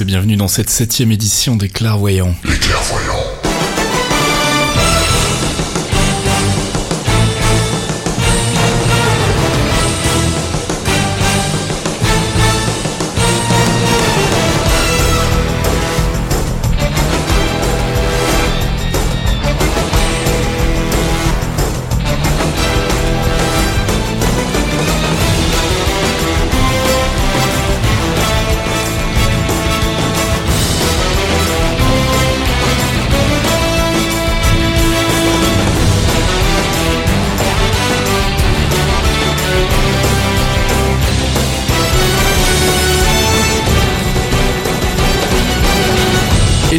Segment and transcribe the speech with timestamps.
[0.00, 2.34] et bienvenue dans cette septième édition des Clairvoyants.
[2.44, 3.17] Les clairvoyants.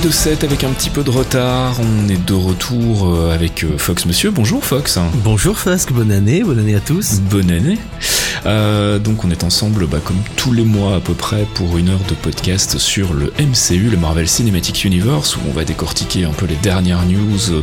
[0.09, 3.77] De 7 avec un petit peu de retard, on est de retour euh, avec euh,
[3.77, 4.31] Fox Monsieur.
[4.31, 4.97] Bonjour Fox.
[5.23, 7.19] Bonjour Fasque, bonne année, bonne année à tous.
[7.19, 7.77] Bonne année.
[8.45, 11.89] Euh, donc on est ensemble bah, comme tous les mois à peu près pour une
[11.89, 16.31] heure de podcast sur le MCU, le Marvel Cinematic Universe, où on va décortiquer un
[16.31, 17.61] peu les dernières news euh,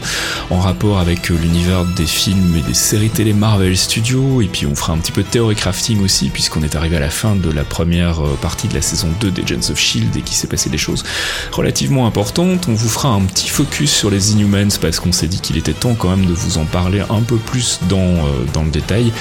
[0.51, 4.67] en rapport avec euh, l'univers des films et des séries télé Marvel Studios, et puis
[4.67, 7.37] on fera un petit peu de théorie crafting aussi, puisqu'on est arrivé à la fin
[7.37, 10.37] de la première euh, partie de la saison 2 des Agents of Shield et qu'il
[10.37, 11.05] s'est passé des choses
[11.53, 12.67] relativement importantes.
[12.69, 15.73] On vous fera un petit focus sur les Inhumans parce qu'on s'est dit qu'il était
[15.73, 18.15] temps quand même de vous en parler un peu plus dans,
[18.53, 19.13] dans le détail.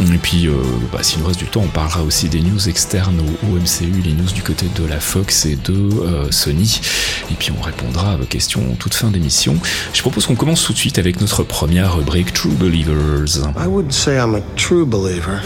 [0.00, 0.54] Et puis, euh,
[0.92, 4.02] bah, s'il nous reste du temps, on parlera aussi des news externes au, au MCU,
[4.02, 6.80] les news du côté de la Fox et de euh, Sony.
[7.30, 9.56] Et puis, on répondra à vos questions en toute fin d'émission.
[9.92, 13.38] Je propose qu'on commence tout de suite avec notre première rubrique True Believers.
[13.56, 15.40] I wouldn't say I'm a true believer.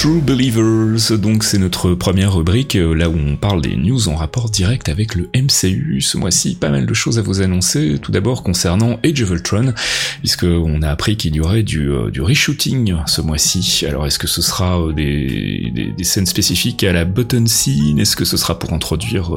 [0.00, 4.16] True Believers, donc c'est notre première rubrique, euh, là où on parle des news en
[4.16, 6.00] rapport direct avec le MCU.
[6.00, 7.98] Ce mois-ci, pas mal de choses à vous annoncer.
[8.00, 9.74] Tout d'abord concernant Age of Ultron,
[10.20, 13.84] puisque on a appris qu'il y aurait du, euh, du reshooting ce mois-ci.
[13.86, 17.98] Alors est-ce que ce sera euh, des, des, des scènes spécifiques à la button scene?
[17.98, 19.32] Est-ce que ce sera pour introduire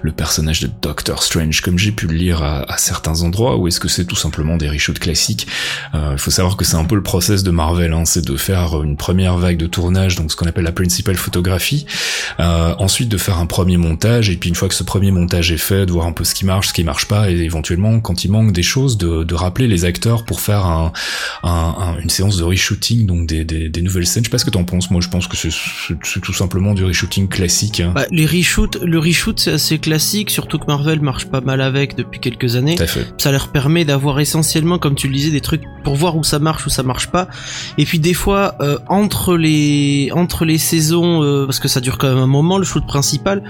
[0.00, 3.66] le personnage de Doctor Strange, comme j'ai pu le lire à, à certains endroits, ou
[3.66, 5.48] est-ce que c'est tout simplement des reshoots classiques?
[5.92, 8.80] Il faut savoir que c'est un peu le process de Marvel, hein, c'est de faire
[8.84, 11.86] une première vague de tournage donc ce qu'on appelle la principal photographie,
[12.40, 15.50] euh, ensuite de faire un premier montage, et puis une fois que ce premier montage
[15.52, 18.00] est fait, de voir un peu ce qui marche, ce qui marche pas, et éventuellement,
[18.00, 20.92] quand il manque des choses, de, de rappeler les acteurs pour faire un,
[21.42, 24.22] un- un- une séance de reshooting, donc des, des, des nouvelles scènes.
[24.24, 26.84] Je sais pas ce que t'en penses, moi je pense que c'est tout simplement du
[26.84, 27.80] reshooting classique.
[27.80, 27.92] hein.
[27.94, 31.96] Bah, les reshoots, le reshoot c'est assez classique, surtout que Marvel marche pas mal avec
[31.96, 32.76] depuis quelques années.
[32.76, 33.06] Fait.
[33.18, 36.38] Ça leur permet d'avoir essentiellement, comme tu le disais, des trucs pour voir où ça
[36.38, 37.28] marche, où ça marche pas.
[37.78, 41.98] Et puis des fois, euh, entre les entre les saisons, euh, parce que ça dure
[41.98, 43.42] quand même un moment, le shoot principal.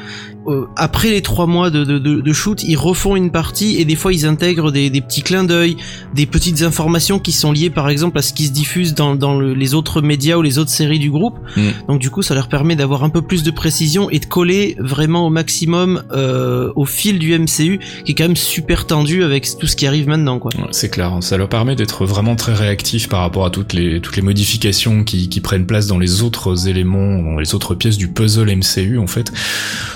[0.47, 3.85] euh, après les trois mois de, de, de, de shoot, ils refont une partie et
[3.87, 5.77] des fois ils intègrent des, des petits clins d'œil,
[6.15, 9.39] des petites informations qui sont liées par exemple à ce qui se diffuse dans, dans
[9.39, 11.37] le- les autres médias ou les autres séries du groupe.
[11.57, 11.63] Mm.
[11.89, 14.77] Donc du coup, ça leur permet d'avoir un peu plus de précision et de coller
[14.79, 19.49] vraiment au maximum euh, au fil du MCU, qui est quand même super tendu avec
[19.59, 20.51] tout ce qui arrive maintenant, quoi.
[20.59, 24.01] Ouais, C'est clair, ça leur permet d'être vraiment très réactifs par rapport à toutes les,
[24.03, 26.34] toutes les modifications qui, qui prennent place dans les autres
[26.67, 29.33] éléments, dans les autres pièces du puzzle MCU en fait.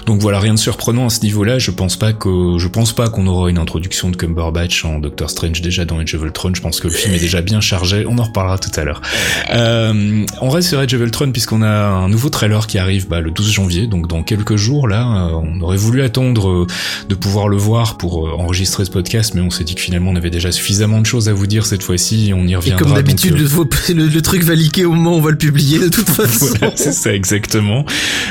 [0.06, 1.59] Donc voilà, rien de surprenant à ce niveau-là.
[1.59, 5.28] Je pense pas que, je pense pas qu'on aura une introduction de Cumberbatch en Doctor
[5.31, 6.53] Strange déjà dans Age of Ultron.
[6.54, 8.04] Je pense que le film est déjà bien chargé.
[8.09, 9.03] On en reparlera tout à l'heure.
[9.50, 13.20] Euh, on reste sur Age of Ultron puisqu'on a un nouveau trailer qui arrive bah,
[13.20, 15.28] le 12 janvier, donc dans quelques jours là.
[15.28, 16.66] euh, on aurait voulu attendre euh,
[17.09, 20.10] de pouvoir le voir pour euh, enregistrer ce podcast, mais on s'est dit que finalement
[20.10, 22.32] on avait déjà suffisamment de choses à vous dire cette fois-ci.
[22.34, 22.82] On y Et reviendra.
[22.84, 25.38] comme d'habitude, euh, le, le- le truc va liquer au moment où on va le
[25.38, 26.28] publier de toute façon.
[26.59, 27.84] voilà, c'est ça exactement.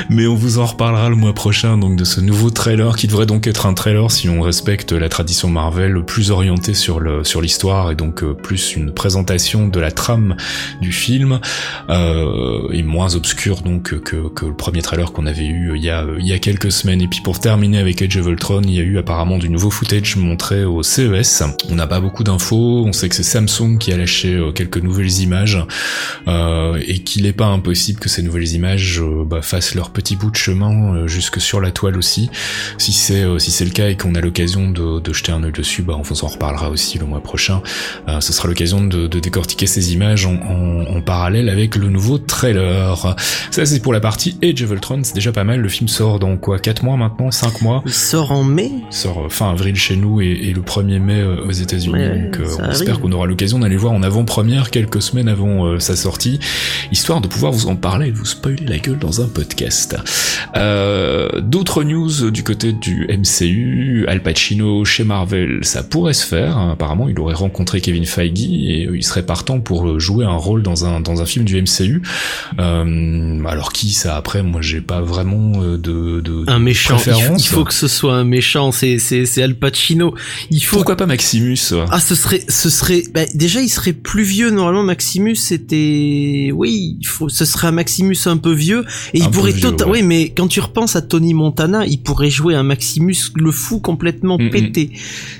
[0.08, 3.26] Mais on vous en reparlera le mois prochain donc de ce nouveau trailer qui devrait
[3.26, 7.40] donc être un trailer si on respecte la tradition Marvel plus orienté sur le sur
[7.40, 10.36] l'histoire et donc euh, plus une présentation de la trame
[10.80, 11.40] du film
[11.90, 15.90] euh, et moins obscur donc que, que le premier trailer qu'on avait eu il y
[15.90, 17.02] a il y a quelques semaines.
[17.02, 19.70] Et puis pour terminer avec Age of Ultron, il y a eu apparemment du nouveau
[19.70, 21.42] footage montré au CES.
[21.70, 22.84] On n'a pas beaucoup d'infos.
[22.86, 25.58] On sait que c'est Samsung qui a lâché euh, quelques nouvelles images
[26.26, 30.16] euh, et qu'il n'est pas impossible que ces nouvelles images euh, bah, fassent leur petit
[30.16, 32.30] bout de chemin euh, jusque sur la toile aussi.
[32.78, 35.42] Si c'est euh, si c'est le cas et qu'on a l'occasion de, de jeter un
[35.44, 37.62] œil dessus, bah, on vous en reparlera aussi le mois prochain.
[38.20, 42.18] Ce sera l'occasion de, de décortiquer ces images en, en- en parallèle avec le nouveau
[42.18, 43.16] trailer.
[43.50, 45.60] Ça c'est pour la partie Age of Ultron, c'est déjà pas mal.
[45.60, 46.58] Le film sort dans quoi?
[46.58, 47.30] 4 mois maintenant?
[47.30, 47.82] 5 mois?
[47.86, 48.70] Il sort en mai?
[48.90, 51.94] il sort fin avril chez nous et, et le 1er mai aux États-Unis.
[51.94, 55.96] Ouais, donc on espère qu'on aura l'occasion d'aller voir en avant-première quelques semaines avant sa
[55.96, 56.38] sortie,
[56.92, 59.96] histoire de pouvoir vous en parler et vous spoiler la gueule dans un podcast.
[60.56, 66.58] Euh, D'autres news du côté du MCU, Al Pacino chez Marvel, ça pourrait se faire.
[66.58, 70.84] Apparemment, il aurait rencontré Kevin Feige et il serait partant pour jouer un rôle dans
[70.84, 72.02] un dans un film du MCU.
[72.58, 76.96] Euh, alors qui ça après, moi j'ai pas vraiment euh, de, de, un méchant.
[77.06, 78.72] Il faut, que ce soit un méchant.
[78.72, 80.14] C'est c'est c'est Al Pacino.
[80.50, 80.76] Il faut.
[80.76, 81.58] Pourquoi pas Maximus
[81.90, 84.82] Ah, ce serait ce serait bah, déjà il serait plus vieux normalement.
[84.82, 88.84] Maximus c'était oui, il faut ce serait un Maximus un peu vieux
[89.14, 92.54] et il pourrait tout oui, mais quand tu repenses à Tony Montana, il pourrait jouer
[92.54, 94.90] un Maximus le fou complètement pété.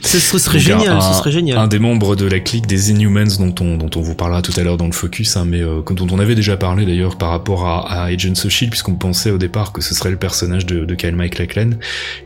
[0.01, 1.59] Ce, serait génial, un, ce serait génial.
[1.59, 4.53] Un des membres de la clique des Inhumans dont on dont on vous parlera tout
[4.57, 7.31] à l'heure dans le focus, hein, mais euh, dont on avait déjà parlé d'ailleurs par
[7.31, 10.67] rapport à, à Agents of Shield, puisqu'on pensait au départ que ce serait le personnage
[10.67, 11.71] de, de Kyle MacLachlan.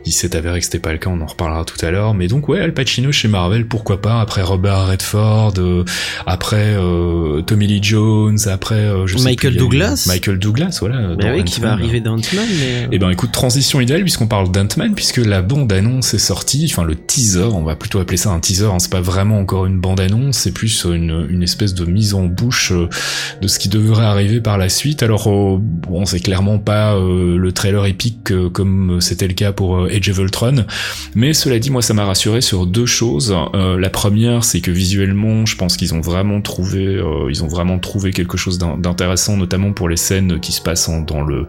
[0.05, 2.15] Il s'est avéré que c'était pas le cas, on en reparlera tout à l'heure.
[2.15, 5.85] Mais donc ouais, Al Pacino chez Marvel, pourquoi pas Après Robert Redford, euh,
[6.27, 9.92] après euh, Tommy Lee Jones, après je Michael sais Douglas.
[10.07, 11.15] Michael Douglas, voilà.
[11.17, 12.47] Mais oui, qui va arriver dans Ant-Man.
[12.61, 12.89] Mais...
[12.93, 16.85] Eh ben écoute, transition idéale puisqu'on parle d'Ant-Man, puisque la bande annonce est sortie, enfin
[16.85, 19.79] le teaser, on va plutôt appeler ça un teaser, hein, c'est pas vraiment encore une
[19.79, 24.05] bande annonce, c'est plus une, une espèce de mise en bouche de ce qui devrait
[24.05, 25.03] arriver par la suite.
[25.03, 30.19] Alors bon, c'est clairement pas le trailer épique comme c'était le cas pour Age of
[30.19, 30.67] Ultron,
[31.15, 33.35] mais cela dit, moi ça m'a rassuré sur deux choses.
[33.55, 37.49] Euh, la première, c'est que visuellement, je pense qu'ils ont vraiment trouvé, euh, ils ont
[37.49, 41.47] vraiment trouvé quelque chose d'intéressant, notamment pour les scènes qui se passent dans le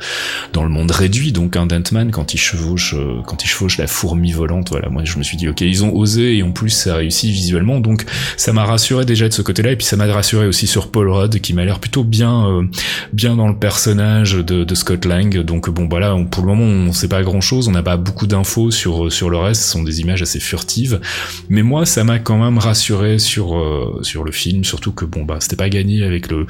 [0.54, 1.32] dans le monde réduit.
[1.32, 5.04] Donc un Dantman quand il chevauche, euh, quand il chevauche la fourmi volante, voilà, moi
[5.06, 7.80] je me suis dit ok, ils ont osé et en plus ça a réussi visuellement,
[7.80, 8.06] donc
[8.38, 11.10] ça m'a rassuré déjà de ce côté-là et puis ça m'a rassuré aussi sur Paul
[11.10, 12.68] Rudd qui m'a l'air plutôt bien
[13.14, 15.44] bien dans le personnage de, de Scott Lang.
[15.44, 18.28] Donc bon voilà, pour le moment on sait pas grand chose, on n'a pas beaucoup
[18.28, 21.00] d'infos sur sur le reste, ce sont des images assez furtives.
[21.50, 25.24] Mais moi, ça m'a quand même rassuré sur euh, sur le film, surtout que bon
[25.24, 26.46] bah c'était pas gagné avec le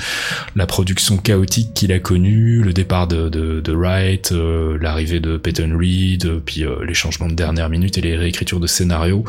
[0.56, 5.76] la production chaotique qu'il a connue, le départ de de, Wright, euh, l'arrivée de Peyton
[5.78, 9.24] Reed, puis euh, les changements de dernière minute et les réécritures de scénario.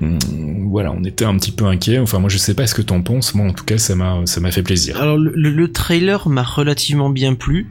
[0.00, 0.18] Hum,
[0.70, 1.98] voilà, on était un petit peu inquiet.
[1.98, 3.34] Enfin moi je sais pas ce que t'en penses.
[3.34, 5.00] Moi en tout cas ça m'a ça m'a fait plaisir.
[5.00, 7.66] Alors le trailer m'a relativement bien plu,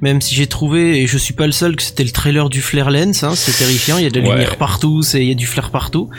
[0.00, 2.60] même si j'ai trouvé et je suis pas le seul que c'était le trailer du
[2.60, 3.22] Flare Lens.
[3.22, 3.98] Hein, c'est terrifiant.
[3.98, 6.10] Il y a de la lumière partout, c'est il y a du flair partout.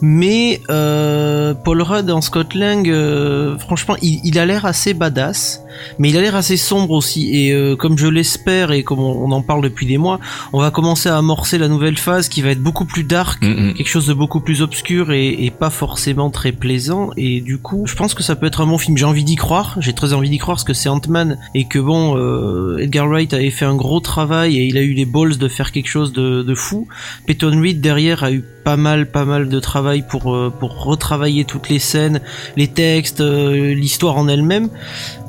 [0.00, 5.62] Mais euh, Paul Rudd en Scott Lang, euh, franchement, il, il a l'air assez badass
[5.98, 7.30] mais il a l'air assez sombre aussi.
[7.34, 10.20] Et euh, comme je l'espère et comme on, en parle depuis des mois,
[10.52, 13.48] on va commencer à amorcer la nouvelle phase qui va être beaucoup plus dark, mm,
[13.48, 13.74] mm.
[13.74, 17.10] quelque chose de beaucoup plus obscur et, et, pas forcément très plaisant.
[17.16, 18.96] Et du coup, je pense que ça peut être un bon film.
[18.96, 19.76] J'ai envie d'y croire.
[19.80, 23.21] J'ai très envie d'y croire parce que c'est Ant-Man et que bon, euh, Edgar Wright
[23.32, 26.12] avait fait un gros travail et il a eu les balls de faire quelque chose
[26.12, 26.86] de, fou.
[27.26, 31.44] Peyton Reed derrière a eu pas mal, pas mal de travail pour euh, pour retravailler
[31.44, 32.20] toutes les scènes,
[32.56, 34.68] les textes, l'histoire en elle-même.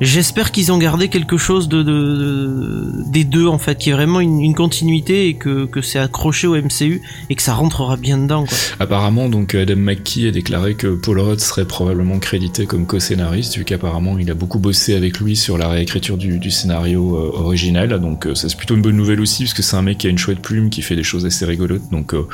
[0.02, 4.20] J'espère qu'ils ont gardé quelque chose de, de, des deux en fait, qui est vraiment
[4.20, 8.46] une, continuité et que, que c'est accroché au MCU et que ça rentrera bien dedans.
[8.80, 13.64] Apparemment, donc Adam McKee a déclaré que Paul Rudd serait probablement crédité comme co-scénariste, vu
[13.64, 17.83] qu'apparemment il a beaucoup bossé avec lui sur la réécriture du, du scénario euh, original.
[17.88, 20.08] Donc euh, ça c'est plutôt une bonne nouvelle aussi, parce que c'est un mec qui
[20.08, 21.90] a une chouette plume, qui fait des choses assez rigolotes.
[21.92, 22.28] Donc euh,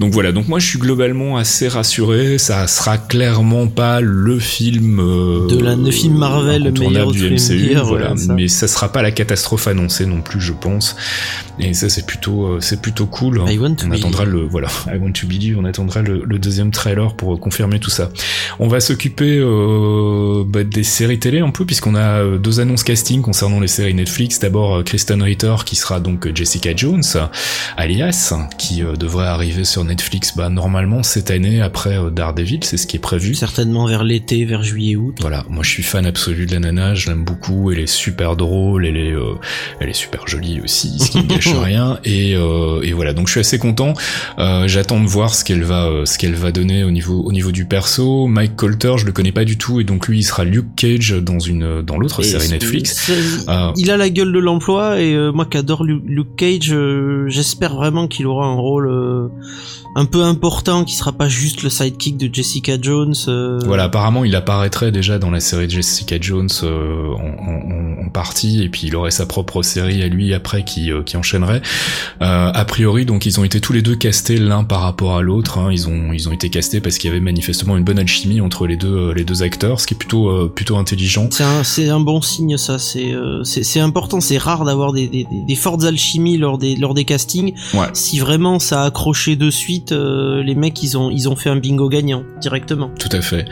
[0.00, 0.32] donc voilà.
[0.32, 2.38] Donc moi je suis globalement assez rassuré.
[2.38, 7.74] Ça sera clairement pas le film de la le film Marvel le meilleur du MCU,
[7.82, 8.14] voilà.
[8.28, 10.96] Mais ça sera pas la catastrophe annoncée non plus, je pense.
[11.58, 13.40] Et ça, c'est plutôt, euh, c'est plutôt cool.
[13.40, 17.80] on attendra le, voilà, I want to believe, on attendra le, deuxième trailer pour confirmer
[17.80, 18.10] tout ça.
[18.58, 22.84] On va s'occuper euh, bah, des séries télé un peu, puisqu'on a euh, deux annonces
[22.84, 24.38] casting concernant les séries Netflix.
[24.38, 27.02] D'abord, Kristen Ritter, qui sera donc Jessica Jones,
[27.76, 32.96] alias, qui devrait arriver sur Netflix, bah, normalement cette année après Daredevil, c'est ce qui
[32.96, 33.34] est prévu.
[33.34, 35.16] Certainement vers l'été, vers juillet-août.
[35.20, 38.36] Voilà, moi je suis fan absolu de la nana, je l'aime beaucoup, elle est super
[38.36, 39.14] drôle, elle est,
[39.80, 41.98] elle est super jolie aussi, ce qui ne gâche rien.
[42.04, 43.94] Et, euh, et, voilà, donc je suis assez content.
[44.38, 47.32] Euh, J'attends de voir ce qu'elle va, euh, ce qu'elle va donner au niveau, au
[47.32, 48.26] niveau du perso.
[48.26, 51.12] Mike Colter, je le connais pas du tout, et donc lui, il sera Luke Cage
[51.12, 53.10] dans une, dans l'autre série Netflix.
[53.48, 56.74] Euh, il a la gueule de l'emploi, et euh, moi qui adore Luke Cage,
[57.28, 58.88] j'espère vraiment qu'il aura un rôle
[59.96, 63.14] un peu important qui sera pas juste le sidekick de Jessica Jones.
[63.28, 63.58] Euh.
[63.64, 68.62] Voilà, apparemment il apparaîtrait déjà dans la série de Jessica Jones euh, en, en, partie
[68.62, 71.62] et puis il aurait sa propre série à lui après qui, euh, qui enchaînerait.
[72.20, 75.58] a priori donc ils ont été tous les deux castés l'un par rapport à l'autre.
[75.58, 75.70] Hein.
[75.72, 78.66] Ils ont ils ont été castés parce qu'il y avait manifestement une bonne alchimie entre
[78.66, 81.30] les deux les deux acteurs, ce qui est plutôt plutôt intelligent.
[81.30, 82.78] C'est un un bon signe ça.
[82.78, 84.20] C'est c'est important.
[84.20, 87.54] C'est rare d'avoir des, des, des fortes alchimies lors des lors des castings.
[87.74, 87.86] Ouais.
[87.92, 91.50] Si vraiment ça a accroché de suite euh, les mecs ils ont ils ont fait
[91.50, 92.90] un bingo gagnant directement.
[92.98, 93.46] Tout à fait.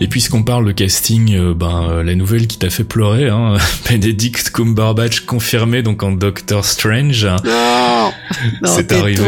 [0.00, 3.56] Et puisqu'on parle de casting, ben la nouvelle qui t'a fait pleurer, hein,
[3.90, 7.26] Benedict Cumberbatch confirmé donc en Doctor Strange.
[7.26, 8.10] Non,
[8.64, 9.22] c'est arrivé.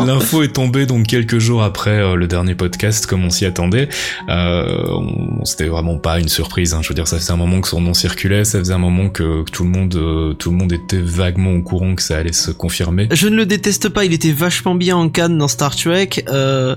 [0.05, 3.89] L'info est tombée donc quelques jours après euh, le dernier podcast, comme on s'y attendait.
[4.29, 4.99] Euh,
[5.43, 6.73] C'était vraiment pas une surprise.
[6.73, 6.79] Hein.
[6.81, 9.09] Je veux dire, ça faisait un moment que son nom circulait, ça faisait un moment
[9.09, 12.33] que, tout le monde, euh, tout le monde était vaguement au courant que ça allait
[12.33, 13.07] se confirmer.
[13.11, 14.05] Je ne le déteste pas.
[14.05, 16.09] Il était vachement bien en Cannes dans Star Trek.
[16.29, 16.75] Euh,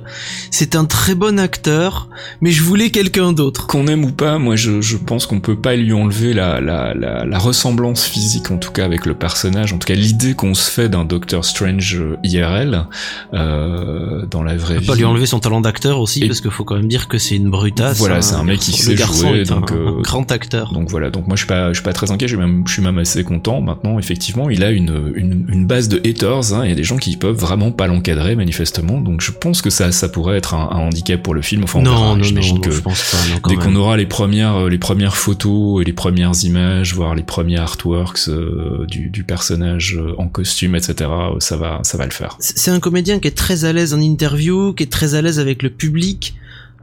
[0.51, 2.09] c'est un très bon acteur,
[2.41, 3.67] mais je voulais quelqu'un d'autre.
[3.67, 6.95] Qu'on aime ou pas, moi je, je pense qu'on peut pas lui enlever la, la,
[6.95, 10.55] la, la ressemblance physique, en tout cas avec le personnage, en tout cas l'idée qu'on
[10.55, 12.87] se fait d'un Doctor Strange IRL
[13.35, 14.87] euh, dans la vraie vie.
[14.87, 17.37] Pas lui enlever son talent d'acteur aussi, parce qu'il faut quand même dire que c'est
[17.37, 17.99] une brutasse.
[17.99, 20.73] Voilà, hein, c'est un mec qui sait jouer, donc un, euh, grand acteur.
[20.73, 22.65] Donc voilà, donc moi je suis pas, je suis pas très inquiet, je suis même,
[22.67, 23.61] je suis même assez content.
[23.61, 26.53] Maintenant, effectivement, il a une, une, une base de haters.
[26.53, 29.01] Hein, il y a des gens qui peuvent vraiment pas l'encadrer manifestement.
[29.01, 31.65] Donc je pense que ça, ça pourrait être un, un handicap pour le film.
[31.65, 35.17] Enfin, non, non, non, que je pense pas, dès qu'on aura les premières, les premières
[35.17, 40.72] photos et les premières images, voire les premiers artworks euh, du, du personnage en costume,
[40.77, 42.37] etc ça va, ça va le faire.
[42.39, 45.39] C'est un comédien qui est très à l'aise en interview, qui est très à l'aise
[45.39, 46.35] avec le public.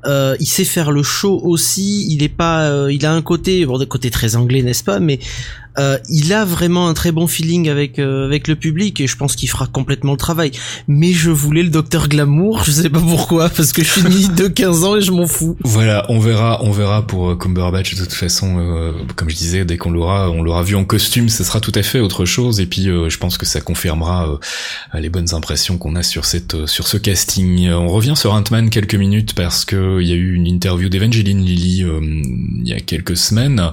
[0.06, 2.08] Euh, il sait faire le show aussi.
[2.10, 5.00] Il est pas, euh, il a un côté, bon, des côté très anglais, n'est-ce pas
[5.00, 5.20] Mais
[5.80, 9.16] euh, il a vraiment un très bon feeling avec euh, avec le public et je
[9.16, 10.52] pense qu'il fera complètement le travail.
[10.88, 14.28] Mais je voulais le docteur Glamour, je sais pas pourquoi, parce que je suis ni
[14.28, 15.56] de 15 ans et je m'en fous.
[15.64, 18.58] Voilà, on verra, on verra pour euh, Cumberbatch de toute façon.
[18.60, 21.72] Euh, comme je disais, dès qu'on l'aura, on l'aura vu en costume, ce sera tout
[21.76, 22.60] à fait autre chose.
[22.60, 24.40] Et puis, je pense que ça confirmera
[24.94, 27.70] les bonnes impressions qu'on a sur cette sur ce casting.
[27.70, 31.44] on revient sur Ant-Man quelques minutes parce que il y a eu une interview d'Evangeline
[31.44, 31.86] Lilly
[32.62, 33.72] il y a quelques semaines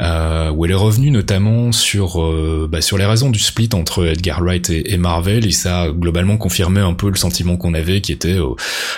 [0.00, 4.42] où elle est revenue notamment sur euh, bah, sur les raisons du split entre Edgar
[4.42, 8.12] Wright et, Marvel et ça a globalement confirmé un peu le sentiment qu'on avait qui
[8.12, 8.54] était euh,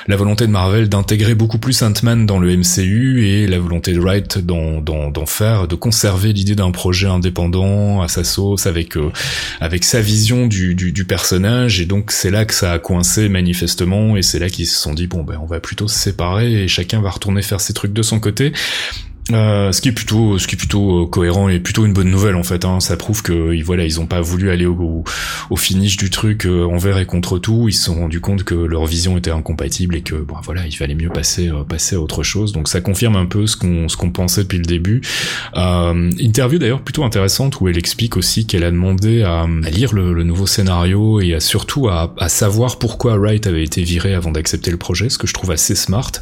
[0.07, 4.01] la volonté de Marvel d'intégrer beaucoup plus Ant-Man dans le MCU et la volonté de
[4.01, 9.11] Wright d'en faire de conserver l'idée d'un projet indépendant à sa sauce avec euh,
[9.61, 11.81] avec sa vision du, du, du personnage.
[11.81, 14.95] Et donc c'est là que ça a coincé manifestement et c'est là qu'ils se sont
[14.95, 17.93] dit bon ben on va plutôt se séparer et chacun va retourner faire ses trucs
[17.93, 18.53] de son côté
[19.33, 22.11] euh, ce qui est plutôt, ce qui est plutôt euh, cohérent et plutôt une bonne
[22.11, 22.65] nouvelle en fait.
[22.65, 22.81] Hein.
[22.81, 25.05] Ça prouve que voilà, ils ont pas voulu aller au,
[25.51, 27.69] au, finish du truc euh, envers et contre tout.
[27.69, 30.73] Ils se sont rendus compte que leur vision était incompatible et que bon voilà, il
[30.73, 32.53] fallait mieux passer passer à autre chose.
[32.53, 35.03] Donc ça confirme un peu ce qu'on ce qu'on pensait depuis le début.
[35.55, 40.15] interview d'ailleurs plutôt intéressante où elle explique aussi qu'elle a demandé à, à lire le,
[40.15, 44.71] le, nouveau scénario et surtout à, à savoir pourquoi Wright avait été viré avant d'accepter
[44.71, 46.13] le projet, ce que je trouve assez smart.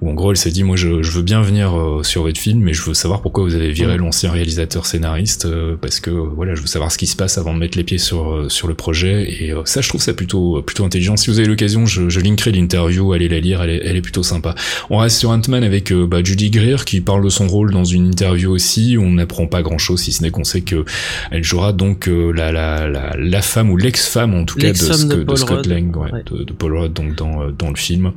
[0.00, 2.60] Où en gros elle s'est dit moi je, je veux bien venir sur de film,
[2.60, 6.54] mais je veux savoir pourquoi vous avez viré l'ancien réalisateur scénariste, euh, parce que voilà,
[6.54, 8.68] je veux savoir ce qui se passe avant de mettre les pieds sur euh, sur
[8.68, 9.42] le projet.
[9.42, 11.16] Et euh, ça, je trouve ça plutôt plutôt intelligent.
[11.16, 14.02] Si vous avez l'occasion, je, je linkerai l'interview, allez la lire, elle est, elle est
[14.02, 14.54] plutôt sympa.
[14.90, 18.06] On reste sur Ant-Man avec bah, Judy Greer qui parle de son rôle dans une
[18.06, 18.96] interview aussi.
[18.98, 20.84] On n'apprend pas grand chose si ce n'est qu'on sait que
[21.30, 25.36] elle jouera donc la, la, la, la femme ou l'ex-femme en tout cas de, de,
[25.36, 28.12] Scott Lang, ouais, De, de, Paul Rudd donc dans dans le film.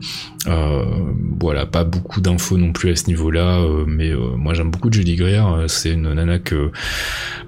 [1.40, 4.92] voilà, pas beaucoup d'infos non plus à ce niveau-là, mais mais euh, moi j'aime beaucoup
[4.92, 5.46] Judy Greer.
[5.46, 6.72] Euh, c'est une nana que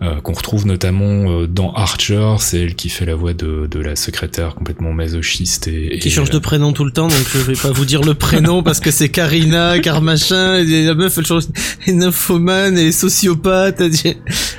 [0.01, 2.35] euh, qu'on retrouve notamment dans Archer.
[2.37, 6.29] C'est elle qui fait la voix de, de la secrétaire complètement masochiste et, qui change
[6.29, 7.07] de prénom tout le temps.
[7.07, 10.55] Donc je vais pas vous dire le prénom parce que c'est Karina, car machin.
[10.57, 11.45] Et la meuf elle change
[11.87, 13.81] et nymphomane et sociopathe.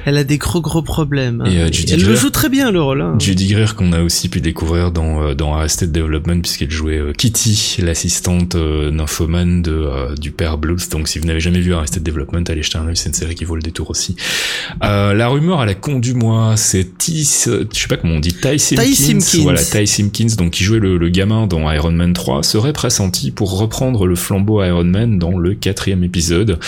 [0.05, 1.43] Elle a des gros gros problèmes.
[1.43, 1.51] Hein.
[1.51, 3.03] Et, elle le joue très bien le rôle.
[3.03, 3.17] Hein.
[3.21, 8.57] Judy Greer qu'on a aussi pu découvrir dans dans Arrested Development puisqu'elle jouait Kitty, l'assistante
[8.57, 10.91] nymphomane de du père Bluth.
[10.91, 13.35] Donc si vous n'avez jamais vu Arrested Development, allez jeter un oeil, c'est une série
[13.35, 14.17] qui vaut le détour aussi.
[14.83, 18.21] Euh, la rumeur à la con du mois, c'est Tis, je sais pas comment on
[18.21, 22.15] dit, Ty Simpkins, voilà, Ty Simpkins, donc qui jouait le, le, gamin dans Iron Man
[22.15, 26.59] 3, serait pressenti pour reprendre le flambeau Iron Man dans le quatrième épisode.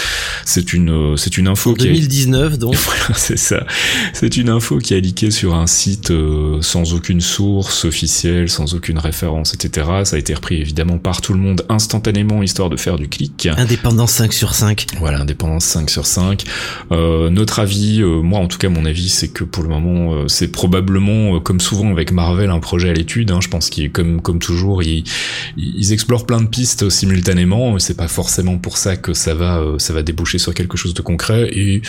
[0.44, 2.75] C'est une, c'est une info en qui 2019 donc.
[2.85, 3.64] voilà, c'est ça.
[4.12, 8.75] C'est une info qui a leaké sur un site euh, sans aucune source officielle, sans
[8.75, 9.88] aucune référence, etc.
[10.04, 13.49] Ça a été repris évidemment par tout le monde instantanément histoire de faire du clic.
[13.56, 14.87] Indépendance 5 sur 5.
[15.06, 16.42] Voilà, indépendance 5 sur 5.
[16.90, 20.14] Euh, notre avis, euh, moi en tout cas mon avis, c'est que pour le moment,
[20.14, 23.30] euh, c'est probablement, euh, comme souvent avec Marvel, un projet à l'étude.
[23.30, 23.38] Hein.
[23.40, 25.04] Je pense qu'ils, comme comme toujours, ils,
[25.56, 27.78] ils explorent plein de pistes simultanément.
[27.78, 31.02] C'est pas forcément pour ça que ça va ça va déboucher sur quelque chose de
[31.02, 31.50] concret.
[31.52, 31.82] Et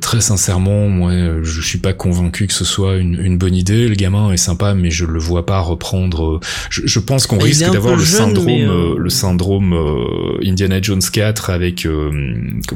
[0.00, 3.88] très sincèrement, moi, je suis pas convaincu que ce soit une, une bonne idée.
[3.88, 6.38] Le gamin est sympa, mais je le vois pas reprendre.
[6.70, 9.76] Je, je pense qu'on risque d'avoir le, syndrome, le syndrome,
[10.44, 11.88] Indiana Jones 4 avec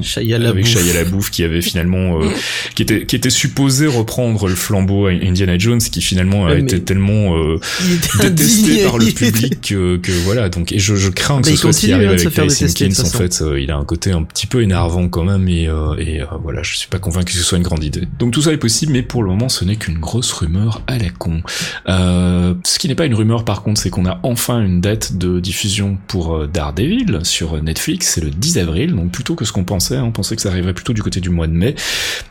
[0.03, 0.67] Shia avec.
[0.67, 2.29] Shia LaBeouf qui avait finalement euh,
[2.75, 6.77] qui était qui était supposé reprendre le flambeau à Indiana Jones qui finalement a été
[6.77, 7.59] mais- tellement euh,
[8.23, 10.49] détesté par le public que, que voilà.
[10.49, 13.01] Donc et je, je crains que ce soit ce qui arrive hein, avec Tyson toute
[13.01, 15.95] en fait euh, il a un côté un petit peu énervant quand même et, euh,
[15.99, 18.03] et euh, voilà je suis pas convaincu que ce soit une grande idée.
[18.19, 20.99] Donc tout ça est possible mais pour le moment ce n'est qu'une grosse rumeur à
[20.99, 21.43] la con.
[21.89, 25.17] Euh, ce qui n'est pas une rumeur par contre c'est qu'on a enfin une date
[25.17, 29.65] de diffusion pour Daredevil sur Netflix c'est le 10 avril donc plutôt que ce qu'on
[29.65, 31.75] pensait hein, on pensait que ça arriverait plutôt du côté du mois de mai.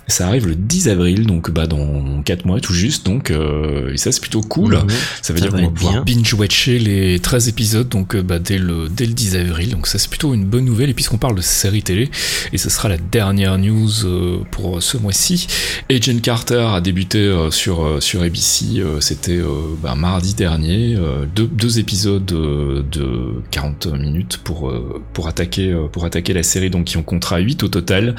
[0.07, 3.05] Ça arrive le 10 avril donc bah dans 4 mois tout juste.
[3.05, 4.75] Donc euh, et ça c'est plutôt cool.
[4.75, 4.89] Mhm.
[5.21, 8.59] ça veut Ça dire qu'on va pouvoir binge-watcher les 13 épisodes donc euh, bah, dès,
[8.59, 9.71] le, dès le 10 avril.
[9.71, 10.91] Donc ça c'est plutôt une bonne nouvelle.
[10.91, 12.11] Et puisqu'on parle de série télé
[12.53, 15.47] et ce sera la dernière news euh, pour ce mois-ci.
[15.89, 17.15] Agent Carter a débuté
[17.49, 19.39] sur, sur ABC, c'était
[19.81, 20.97] bah, mardi dernier,
[21.35, 24.73] deux, deux épisodes de 40 minutes pour,
[25.13, 28.15] pour, attaquer, pour attaquer la série donc qui en comptera 8 au total.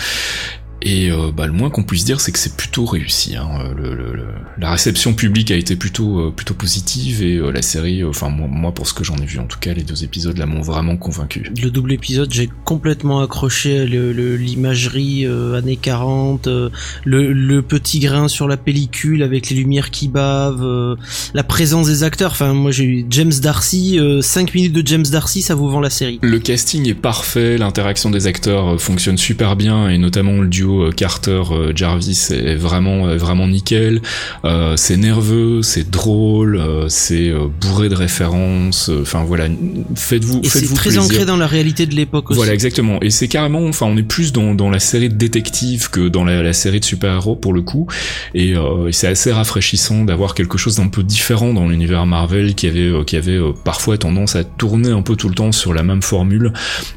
[0.88, 3.34] Et euh, bah, le moins qu'on puisse dire, c'est que c'est plutôt réussi.
[3.34, 3.48] Hein.
[3.60, 4.26] Euh, Le, le- le-
[4.58, 8.46] la réception publique a été plutôt euh, plutôt positive et euh, la série, enfin moi,
[8.50, 10.60] moi pour ce que j'en ai vu en tout cas, les deux épisodes là m'ont
[10.62, 11.50] vraiment convaincu.
[11.60, 16.70] Le double épisode, j'ai complètement accroché l'imagerie années 40, euh,
[17.04, 20.96] le, petit grain sur la pellicule avec les lumières qui bavent,
[21.34, 22.30] la présence des acteurs.
[22.30, 25.90] Enfin, moi j'ai eu James Darcy, 5 minutes de James Darcy, ça vous vend la
[25.90, 26.18] série.
[26.22, 30.90] Le casting est parfait, l'interaction des acteurs fonctionne super bien et notamment le duo euh,
[30.90, 34.02] Carter-Jarvis est vraiment est vraiment nickel.
[34.44, 38.88] Euh, c'est nerveux, c'est drôle, euh, c'est euh, bourré de références.
[38.90, 39.46] euh, Enfin voilà,
[39.94, 41.02] faites-vous faites-vous très plaisir.
[41.02, 42.36] ancré dans la réalité de l'époque aussi.
[42.38, 42.98] Voilà, exactement.
[43.02, 46.24] Et c'est carrément, enfin, on est plus dans, dans la série de détectives que dans
[46.24, 47.86] la, la série de super-héros pour le coup.
[48.34, 52.54] Et, euh, et c'est assez rafraîchissant d'avoir quelque chose d'un peu différent dans l'univers Marvel
[52.54, 55.52] qui avait, euh, qui avait euh, parfois tendance à tourner un peu tout le temps
[55.52, 56.52] sur la même formule.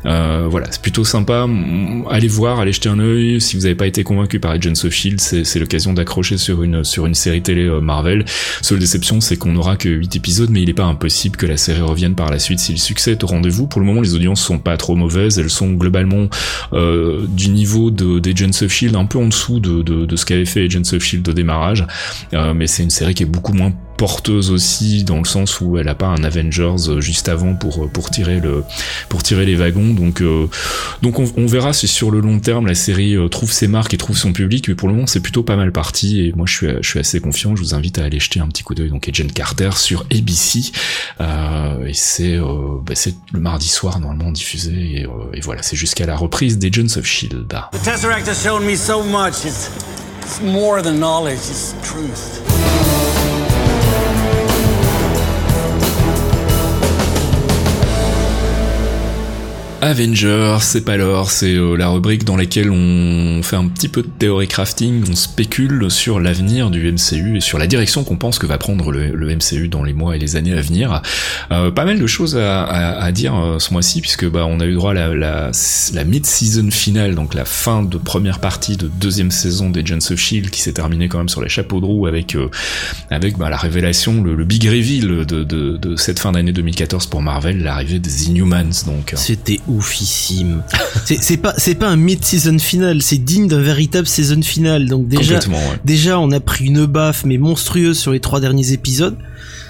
[0.06, 1.48] Euh, voilà, c'est plutôt sympa.
[2.10, 3.40] Allez voir, allez jeter un œil.
[3.42, 6.84] Si vous n'avez pas été convaincu par Agents of Shield, c'est l'occasion d'accrocher sur une,
[6.84, 8.26] sur une série télé euh, Marvel.
[8.62, 11.58] Seule déception, c'est qu'on n'aura que 8 épisodes, mais il n'est pas impossible que la
[11.58, 13.68] série revienne par la suite si le succès est au rendez-vous.
[13.68, 16.30] Pour le moment, les audiences sont pas trop mauvaises, elles sont globalement
[16.74, 20.26] euh, du niveau de, d'Agents of Shield, un peu en dessous de, de, de ce
[20.26, 21.86] qu'avait fait Agents of Shield au démarrage,
[22.34, 25.78] Euh, mais c'est une série qui est beaucoup moins porteuse aussi dans le sens où
[25.78, 28.64] elle a pas un Avengers euh, juste avant pour pour tirer le
[29.10, 29.94] pour tirer les wagons.
[29.94, 30.48] Donc euh,
[31.02, 33.94] donc on, on verra si sur le long terme la série euh, trouve ses marques
[33.94, 34.70] et trouve son public.
[34.70, 36.22] Mais pour le moment c'est plutôt pas mal parti.
[36.22, 37.56] Et moi je suis je suis assez confiant.
[37.56, 40.72] Je vous invite à aller jeter un petit coup d'œil donc Agent Carter sur ABC
[41.22, 45.02] euh, et c'est euh, bah, c'est le mardi soir normalement diffusé.
[45.02, 46.58] Et, euh, voilà c'est jusqu'à la reprise
[46.98, 47.48] of Shield
[50.44, 53.39] more than knowledge, it's truth.
[59.82, 64.02] Avengers, c'est pas l'or, c'est euh, la rubrique dans laquelle on fait un petit peu
[64.02, 68.40] de théorie crafting, on spécule sur l'avenir du MCU et sur la direction qu'on pense
[68.40, 71.02] que va prendre le, MCU dans les mois et les années à venir.
[71.52, 74.74] Euh, pas mal de choses à, dire euh, ce mois-ci puisque bah on a eu
[74.74, 75.52] droit à la,
[76.04, 80.50] mid-season finale, donc la fin de première partie de deuxième saison des Agents of Shield
[80.50, 82.36] qui s'est terminée quand même sur les chapeaux de roue avec
[83.10, 87.22] avec bah, la révélation, le, big reveal de, de, de cette fin d'année 2014 pour
[87.22, 89.14] Marvel, l'arrivée des Inhumans donc.
[89.70, 90.64] Oufissime.
[91.06, 94.88] c'est pas c'est pas un mid-season final, c'est digne d'un véritable season final.
[94.88, 95.56] Donc déjà ouais.
[95.86, 99.18] déjà on a pris une baffe mais monstrueuse sur les trois derniers épisodes.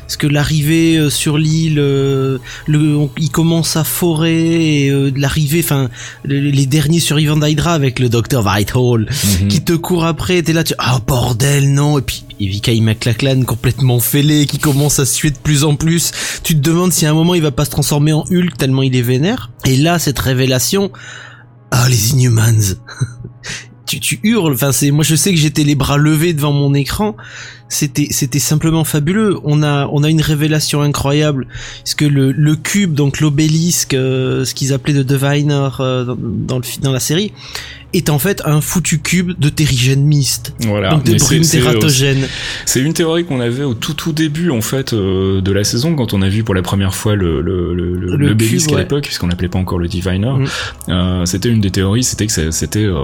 [0.10, 5.12] Parce que l'arrivée euh, sur l'île, euh, le, on- il commence à forer, et euh,
[5.15, 5.88] l'arrivée, enfin,
[6.24, 9.08] le- les derniers survivants d'Hydra avec le docteur Whitehall,
[9.41, 9.48] Mhm.
[9.50, 13.43] qui te court après, t'es là, tu, ah bordel, non, et puis, et Vikaï McLachlan
[13.43, 16.12] complètement fêlé, qui commence à suer de plus en plus,
[16.43, 18.82] tu te demandes si à un moment il va pas se transformer en Hulk tellement
[18.82, 20.91] il est vénère, et là, cette révélation,
[21.69, 22.78] ah, les Inhumans
[23.86, 24.54] tu, tu hurles.
[24.54, 27.15] Enfin, c'est moi je sais que j'étais les bras levés devant mon écran.
[27.69, 29.38] C'était c'était simplement fabuleux.
[29.43, 31.47] On a on a une révélation incroyable.
[31.84, 36.15] Parce que le, le cube, donc l'obélisque, euh, ce qu'ils appelaient de Diviner euh, dans,
[36.17, 37.32] dans le dans la série,
[37.93, 40.53] est en fait un foutu cube de terrigène mist.
[40.62, 40.91] Voilà.
[40.91, 42.27] donc de c'est- brume euh, tératogène.
[42.65, 45.95] C'est une théorie qu'on avait au tout tout début en fait euh, de la saison
[45.95, 48.73] quand on a vu pour la première fois le le le, le, Le cube, à
[48.73, 48.79] ouais.
[48.82, 50.34] l'époque puisqu'on l'appelait pas encore le Diviner.
[50.39, 50.45] Mm.
[50.89, 52.95] Euh, c'était une des théories, c'était que c'était euh,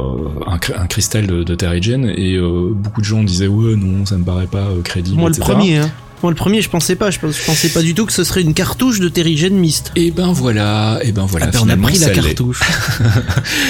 [0.47, 4.17] un, un cristal de, de Terrigen et euh, beaucoup de gens disaient ouais non ça
[4.17, 5.19] me paraît pas euh, crédible.
[5.19, 5.77] Moi le premier.
[5.77, 5.91] Hein.
[6.23, 7.11] Moi, le premier, je pensais pas.
[7.11, 9.91] Je, pensais pas du tout que ce serait une cartouche de Terrigen Mist.
[9.95, 11.47] Et ben voilà, et ben voilà.
[11.47, 12.61] Ah ben, on a pris la cartouche.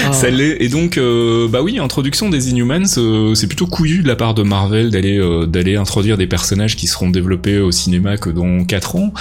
[0.06, 0.12] Ah.
[0.12, 0.56] Ça l'est.
[0.60, 4.34] Et donc, euh, bah oui, introduction des Inhumans, euh, c'est plutôt couillu de la part
[4.34, 8.64] de Marvel d'aller euh, d'aller introduire des personnages qui seront développés au cinéma que dans
[8.64, 9.12] 4 ans,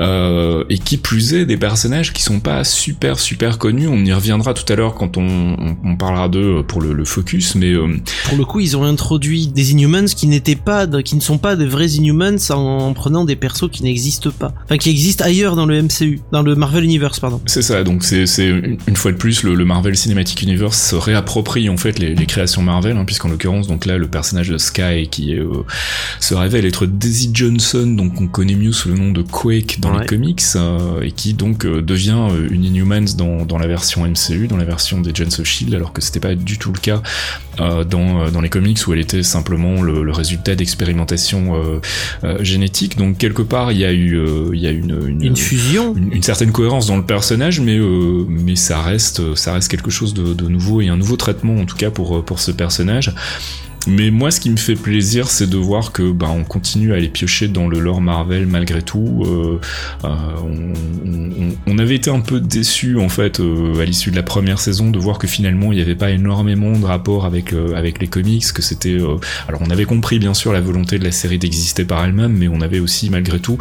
[0.00, 3.88] et qui plus est des personnages qui sont pas super super connus.
[3.88, 7.54] On y reviendra tout à l'heure quand on, on, parlera d'eux pour le, le, focus,
[7.54, 7.74] mais
[8.24, 11.56] pour le coup, ils ont introduit des Inhumans qui n'étaient pas, qui ne sont pas
[11.56, 15.66] de vrais Inhumans en prenant des persos qui n'existent pas, enfin qui existent ailleurs dans
[15.66, 17.40] le MCU, dans le Marvel Universe, pardon.
[17.46, 17.84] C'est ça.
[17.84, 21.98] Donc c'est c'est une fois de plus le, Marvel Cinematic Universe se réapproprie en fait
[21.98, 25.38] les, les créations Marvel, hein, puisqu'en l'occurrence donc là le personnage de Sky qui est,
[25.38, 25.64] euh,
[26.30, 29.98] se révèle être Daisy Johnson, donc on connaît mieux sous le nom de Quake dans
[29.98, 34.46] les comics, euh, et qui donc euh, devient une Inhumans dans, dans la version MCU,
[34.46, 37.02] dans la version des Agents of Shield, alors que c'était pas du tout le cas
[37.58, 41.52] dans, dans les comics où elle était simplement le, le résultat d'expérimentation
[42.40, 42.96] génétique.
[42.96, 44.18] Donc quelque part il y a eu
[44.54, 47.78] il y a une, une, une fusion, une, une, certaine cohérence dans le personnage, mais
[48.28, 51.66] mais ça reste ça reste quelque chose de, de nouveau et un nouveau traitement en
[51.66, 53.12] tout cas pour pour ce personnage.
[53.86, 56.96] Mais moi, ce qui me fait plaisir, c'est de voir que bah, on continue à
[56.96, 59.22] aller piocher dans le lore Marvel malgré tout.
[59.24, 59.60] Euh,
[60.04, 60.08] euh,
[60.42, 64.22] on, on, on, avait été un peu déçus en fait euh, à l'issue de la
[64.22, 67.74] première saison de voir que finalement il n'y avait pas énormément de rapport avec euh,
[67.74, 69.00] avec les comics, que c'était.
[69.00, 69.16] Euh,
[69.48, 72.48] alors on avait compris bien sûr la volonté de la série d'exister par elle-même, mais
[72.48, 73.56] on avait aussi malgré tout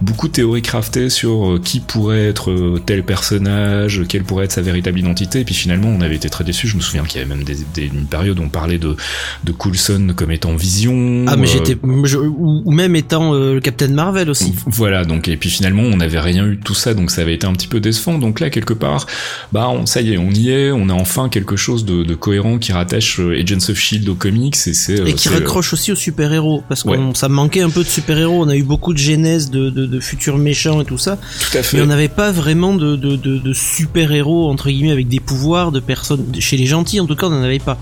[0.00, 4.98] beaucoup de théories craftées sur qui pourrait être tel personnage, quelle pourrait être sa véritable
[4.98, 5.40] identité.
[5.40, 6.66] Et puis finalement, on avait été très déçus.
[6.66, 8.96] Je me souviens qu'il y avait même des, des, une période où on parlait de,
[9.44, 11.26] de Coulson comme étant Vision.
[11.28, 14.54] Ah mais j'étais ou, même étant euh, le Captain Marvel aussi.
[14.66, 17.34] Voilà donc et puis finalement on n'avait rien eu de tout ça donc ça avait
[17.34, 19.06] été un petit peu décevant donc là quelque part
[19.52, 22.14] bah on, ça y est on y est on a enfin quelque chose de, de
[22.14, 25.92] cohérent qui rattache euh, Agents of Shield aux comics et c'est et qui raccroche aussi
[25.92, 28.62] aux super héros parce que ça manquait un peu de super héros on a eu
[28.62, 31.16] beaucoup de genèse de, de, de futurs méchants et tout ça.
[31.16, 31.76] Tout à fait.
[31.76, 35.20] Mais on n'avait pas vraiment de, de, de, de super héros entre guillemets avec des
[35.20, 37.78] pouvoirs de personnes chez les gentils en tout cas on n'en avait pas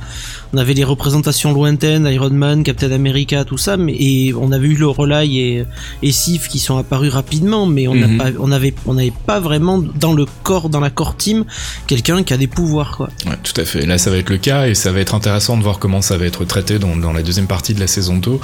[0.53, 4.69] on avait les représentations lointaines, Iron Man, Captain America, tout ça, mais et on avait
[4.69, 5.65] eu le Relay et,
[6.03, 8.17] et Sif qui sont apparus rapidement, mais on Mhm.
[8.19, 11.45] pas, on avait, on n'avait pas vraiment dans le corps, dans la core team,
[11.87, 13.09] quelqu'un qui a des pouvoirs, quoi.
[13.27, 13.85] Ouais, tout à fait.
[13.87, 16.17] Là, ça va être le cas et ça va être intéressant de voir comment ça
[16.17, 18.39] va être traité dans, dans la deuxième partie de la saison 2.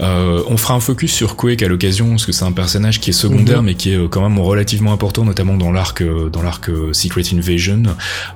[0.00, 3.10] Euh, on fera un focus sur Quake à l'occasion parce que c'est un personnage qui
[3.10, 3.66] est secondaire Mhm.
[3.66, 7.22] mais qui est euh, quand même relativement important, notamment dans l'arc euh, dans l'arc Secret
[7.32, 7.82] Invasion.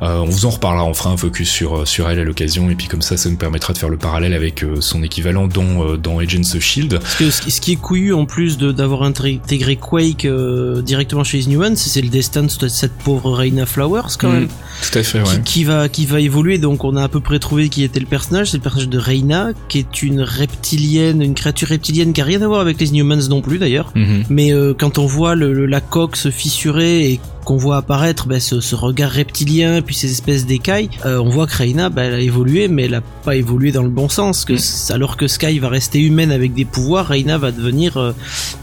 [0.03, 0.85] Euh, on vous en reparlera.
[0.85, 3.37] On fera un focus sur sur elle à l'occasion et puis comme ça, ça nous
[3.37, 6.99] permettra de faire le parallèle avec euh, son équivalent dans euh, dans Agents of Shield.
[6.99, 11.39] Parce que ce qui- qui est couillu en plus d'avoir intégré Quake euh, directement chez
[11.39, 14.35] les Newmans, c'est le destin de cette pauvre Reina Flowers quand Mhm.
[14.35, 14.49] même.
[14.91, 15.19] Tout à fait.
[15.21, 15.25] Ouais.
[15.37, 18.01] qui, qui va qui va évoluer donc on a à peu près trouvé qui était
[18.01, 22.21] le personnage c'est le personnage de Reina qui est une reptilienne une créature reptilienne qui
[22.21, 24.25] a rien à voir avec les Newmans non plus d'ailleurs Mhm.
[24.31, 28.27] mais euh, quand on voit le, le- la coque se fissurer et qu'on voit apparaître
[28.27, 32.05] ben, ce, ce regard reptilien puis ces espèces d'écailles euh, on voit que Reina ben,
[32.05, 34.93] elle a évolué mais elle a pas évolué dans le bon sens que Mm.
[34.93, 38.13] alors que Sky va rester humaine avec des pouvoirs Reina va devenir euh,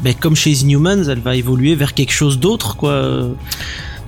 [0.03, 3.33] ben, comme chez les Newmans elle va évoluer vers quelque chose d'autre quoi euh,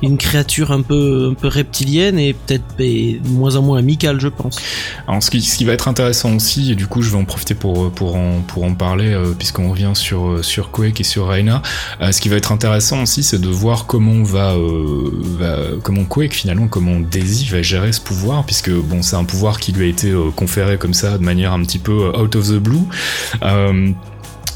[0.03, 4.27] une créature un peu un peu reptilienne et peut-être de moins en moins amicale je
[4.27, 4.59] pense
[5.07, 7.89] Alors ce qui, va être intéressant aussi, et du coup je vais en profiter pour,
[7.91, 11.61] pour, en, pour en parler, euh, puisqu'on revient sur, euh, sur Quake et sur Reina,
[12.01, 16.03] euh, ce qui va être intéressant aussi c'est de voir comment va, euh, va comment
[16.03, 19.85] Quake finalement, comment Daisy va gérer ce pouvoir, puisque bon c'est un pouvoir qui lui
[19.85, 22.87] a été conféré comme ça de manière un petit peu out of the blue.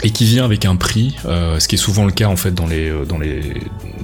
[0.03, 2.53] Et qui vient avec un prix, euh, ce qui est souvent le cas en fait
[2.53, 3.41] dans les euh, dans les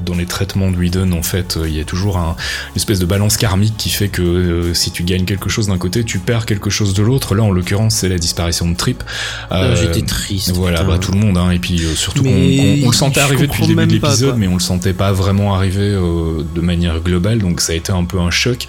[0.04, 2.36] dans les traitements de Whedon en fait, euh, il y a toujours un,
[2.72, 5.78] une espèce de balance karmique qui fait que euh, si tu gagnes quelque chose d'un
[5.78, 7.36] côté, tu perds quelque chose de l'autre.
[7.36, 9.04] Là en l'occurrence, c'est la disparition de Trip.
[9.52, 10.90] Euh, j'étais triste Voilà, putain.
[10.92, 13.62] bah, tout le monde, hein, et puis euh, surtout qu'on on le sentait arriver depuis
[13.62, 17.40] le début de l'épisode, mais on le sentait pas vraiment arriver euh, de manière globale,
[17.40, 18.68] donc ça a été un peu un choc.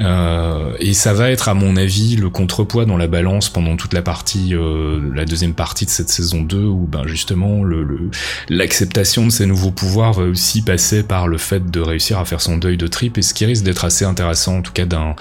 [0.00, 3.94] Euh, et ça va être, à mon avis, le contrepoids dans la balance pendant toute
[3.94, 8.10] la partie, euh, la deuxième partie de cette saison 2, où ben justement le
[8.48, 12.40] l'acceptation de ces nouveaux pouvoirs va aussi passer par le fait de réussir à faire
[12.40, 15.14] son deuil de trip, et ce qui risque d'être assez intéressant, en tout cas d'un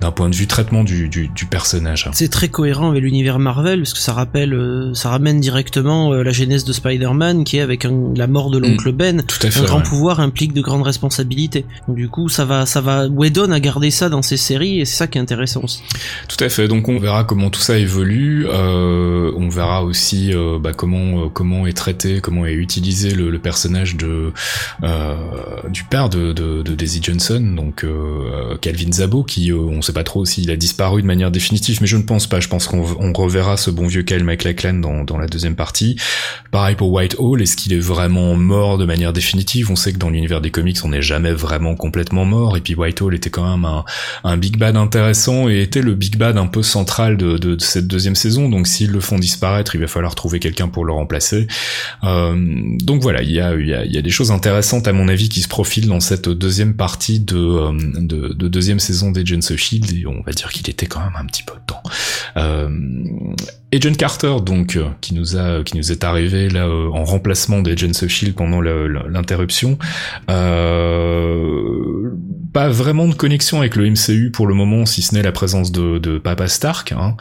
[0.00, 2.08] d'un point de vue traitement du, du, du personnage.
[2.12, 6.22] c'est très cohérent avec l'univers Marvel parce que ça rappelle euh, ça ramène directement euh,
[6.22, 9.50] la genèse de Spider-Man qui est avec un- la mort de l'oncle Ben Tout à
[9.50, 9.60] fait.
[9.60, 9.82] un grand ouais.
[9.82, 11.64] pouvoir implique de grandes responsabilités.
[11.86, 13.06] Donc, du coup, ça va, ça va.
[13.08, 15.82] Whedon a gardé ça dans ses séries et c'est ça qui est intéressant aussi.
[16.28, 16.68] Tout à fait.
[16.68, 18.46] Donc on verra comment tout ça évolue.
[18.48, 23.28] Euh, on verra aussi euh, bah, comment euh, comment est traité, comment est utilisé le,
[23.28, 24.32] le personnage de
[24.84, 25.16] euh,
[25.68, 30.04] du père de, de, de Daisy Johnson, donc euh, Calvin Zabo, qui on sait pas
[30.04, 32.40] trop s'il a disparu de manière définitive, mais je ne pense pas.
[32.40, 35.96] Je pense qu'on on reverra ce bon vieux Kyle MacLachlan dans, dans la deuxième partie.
[36.52, 39.70] Pareil pour White Hall, est-ce qu'il est vraiment mort de manière définitive?
[39.70, 42.56] On sait que dans l'univers des comics, on n'est jamais vraiment complètement mort.
[42.56, 43.84] Et puis White Hall était quand même un,
[44.22, 47.60] un big bad intéressant et était le big bad un peu central de, de, de
[47.60, 48.48] cette deuxième saison.
[48.48, 51.46] Donc s'ils le font disparaître, il va falloir trouver quelqu'un pour le remplacer.
[52.04, 52.36] Euh,
[52.82, 55.28] donc voilà, il y a, y, a, y a des choses intéressantes à mon avis
[55.28, 59.56] qui se profilent dans cette deuxième partie de, euh, de, de deuxième saison d'Agents of
[59.56, 61.82] Shield et on va dire qu'il était quand même un petit peu de temps.
[62.36, 62.68] Euh,
[63.74, 67.60] Agent Carter donc euh, qui nous a qui nous est arrivé là euh, en remplacement
[67.60, 69.76] d'Agents of Shield pendant l'interruption
[70.30, 72.10] euh,
[72.52, 75.70] pas vraiment de connexion avec le MCU pour le moment si ce n'est la présence
[75.70, 77.14] de, de Papa Stark hein,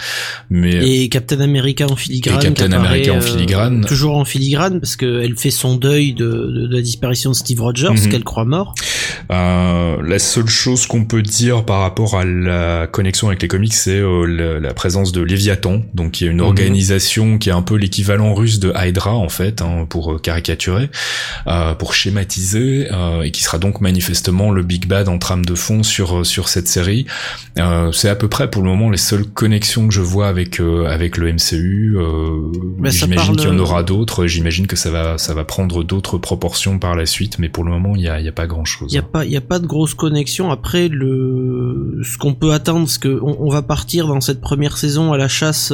[0.50, 3.84] mais et Captain America en filigrane et Captain America en filigrane.
[3.84, 7.32] euh, toujours en filigrane parce que elle fait son deuil de, de, de la disparition
[7.32, 8.10] de Steve Rogers mm -hmm.
[8.10, 8.74] qu'elle croit mort.
[9.32, 13.74] Euh, la seule chose qu'on peut dire par rapport à la connexion avec les comics
[13.74, 16.50] c'est la, la, présence de Léviathan donc y a une une mhm.
[16.50, 20.90] organisation qui est un peu l'équivalent russe de Hydra en fait, hein, pour euh, caricaturer,
[21.48, 25.56] euh, pour schématiser, euh, et qui sera donc manifestement le big bad en trame de
[25.56, 27.08] fond sur sur cette série.
[27.92, 31.18] c'est à peu près pour le moment les seules connexions que je vois avec avec
[31.18, 31.98] le MCU.
[32.84, 34.28] j'imagine qu'il y en aura d'autres.
[34.28, 37.72] J'imagine que ça va ça va prendre d'autres proportions par la suite, mais pour le
[37.72, 38.92] moment il y a, y a pas grand chose.
[38.92, 40.52] Il y a pas il y a pas de grosse connexion.
[40.52, 44.78] Après le ce qu'on peut attendre, c'est que on, on, va partir dans cette première
[44.78, 45.74] saison à la chasse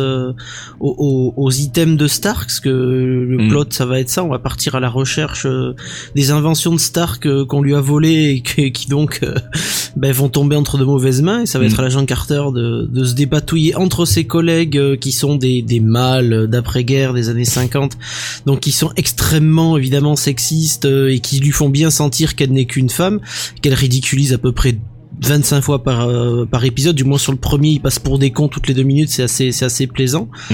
[0.79, 3.49] aux, aux, items de Stark, parce que le mm.
[3.49, 5.75] plot ça va être ça, on va partir à la recherche euh,
[6.15, 9.21] des inventions de Stark euh, qu'on lui a volées et qui donc
[9.95, 11.67] ben, vont tomber entre de mauvaises mains, et ça va mm.
[11.67, 15.79] être à l'agent Carter de, de se dépatouiller entre ses collègues qui sont des, des
[15.79, 17.97] mâles d'après-guerre des années 50,
[18.45, 22.89] donc qui sont extrêmement évidemment sexistes et qui lui font bien sentir qu'elle n'est qu'une
[22.89, 23.19] femme,
[23.61, 24.77] qu'elle ridiculise à peu près
[25.25, 28.31] 25 fois par euh, par épisode du moins sur le premier il passe pour des
[28.31, 30.53] cons toutes les deux minutes c'est assez c'est assez plaisant mm.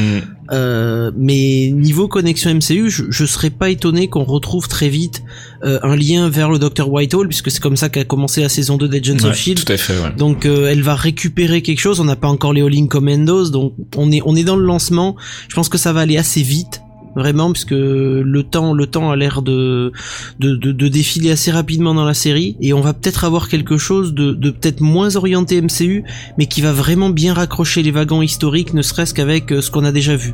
[0.52, 5.24] euh, mais niveau connexion MCU je, je serais pas étonné qu'on retrouve très vite
[5.64, 8.78] euh, un lien vers le Dr Whitehall puisque c'est comme ça qu'a commencé la saison
[8.78, 10.12] 2 d'Agents ouais, of Shield tout à fait, ouais.
[10.18, 13.74] donc euh, elle va récupérer quelque chose on n'a pas encore les All Commandos donc
[13.98, 15.16] on est on est dans le lancement
[15.48, 16.82] je pense que ça va aller assez vite
[17.16, 19.92] vraiment puisque le temps le temps a l'air de
[20.40, 22.56] de, de de, défiler assez rapidement dans la série.
[22.62, 26.04] Et on va peut-être avoir quelque chose de, de peut-être moins orienté MCU
[26.38, 29.84] mais qui va vraiment bien raccrocher les wagons historiques ne serait-ce qu'avec euh, ce qu'on
[29.84, 30.34] a déjà vu.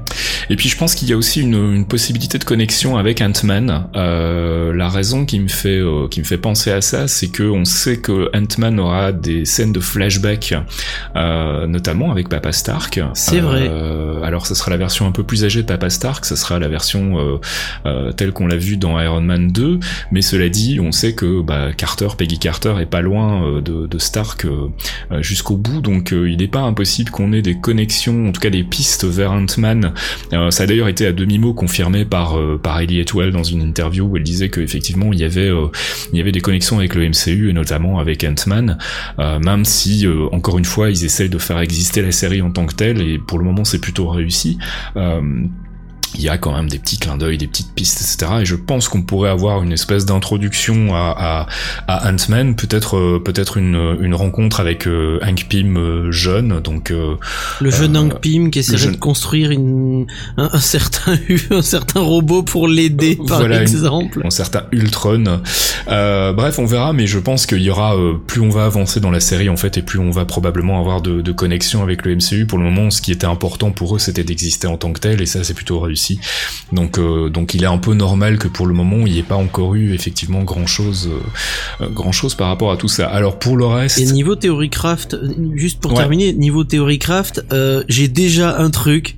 [0.50, 3.88] Et puis je pense qu'il y a aussi une, une, possibilité de connexion avec Ant-Man.
[3.96, 7.44] Euh, la raison qui me fait euh, qui me fait penser à ça c'est que
[7.44, 10.56] on sait que Ant-Man aura des scènes de flashback
[11.16, 13.00] euh, notamment avec Papa Stark.
[13.14, 13.68] C'est vrai.
[13.70, 16.60] Euh, alors ce sera la version un peu plus âgée de Papa Stark ce sera
[16.60, 17.38] la version euh,
[17.86, 19.80] euh, telle qu'on l'a vu dans Iron Man 2,
[20.12, 23.88] mais cela dit, on sait que bah, Carter, Peggy Carter est pas loin euh, de,
[23.88, 24.46] de, Stark
[25.22, 28.64] jusqu'au bout, donc il n'est pas impossible qu'on ait des connexions, en tout cas des
[28.64, 29.94] pistes vers Ant-Man.
[30.50, 34.18] ça a d'ailleurs été à demi-mot confirmé par, par Ellie Atwell dans une interview où
[34.18, 35.50] elle disait qu'effectivement il y avait
[36.12, 38.78] il y avait des connexions avec le MCU et notamment avec Ant-Man,
[39.18, 42.76] même si encore une fois ils essayent de faire exister la série en tant que
[42.76, 44.58] telle et pour le moment c'est plutôt réussi
[46.14, 48.42] il y a quand même des petits clins d'œil, des petites pistes, etc.
[48.42, 51.48] Et je pense qu'on pourrait avoir une espèce d'introduction à, à,
[51.88, 56.92] à Ant-Man, peut-être euh, peut-être une, une rencontre avec euh, Hank Pym euh, jeune, donc
[56.92, 57.16] euh,
[57.60, 58.94] le jeune Hank Pym qui essaierait jeune...
[58.94, 61.18] de construire une, un, un, certain
[61.52, 65.42] un certain robot pour l'aider, par voilà exemple, une, un certain Ultron.
[65.88, 67.96] bref, on verra, mais je pense qu'il y aura
[68.28, 71.02] plus on va avancer dans la série en fait, et plus on va probablement avoir
[71.02, 72.46] de, de connexion avec le MCU.
[72.46, 75.22] Pour le moment, ce qui était important pour eux, c'était d'exister en tant que tel,
[75.22, 75.80] et ça, c'est plutôt
[76.72, 79.24] donc, euh, donc il est un peu normal que pour le moment il n'y ait
[79.24, 81.10] pas encore eu effectivement grand chose,
[81.82, 83.08] euh, grand chose par rapport à tout ça.
[83.08, 84.00] Alors pour le reste.
[84.00, 85.18] Et niveau théorie craft,
[85.54, 85.98] juste pour ouais.
[85.98, 89.18] terminer, niveau théorie craft, euh, j'ai déjà un truc.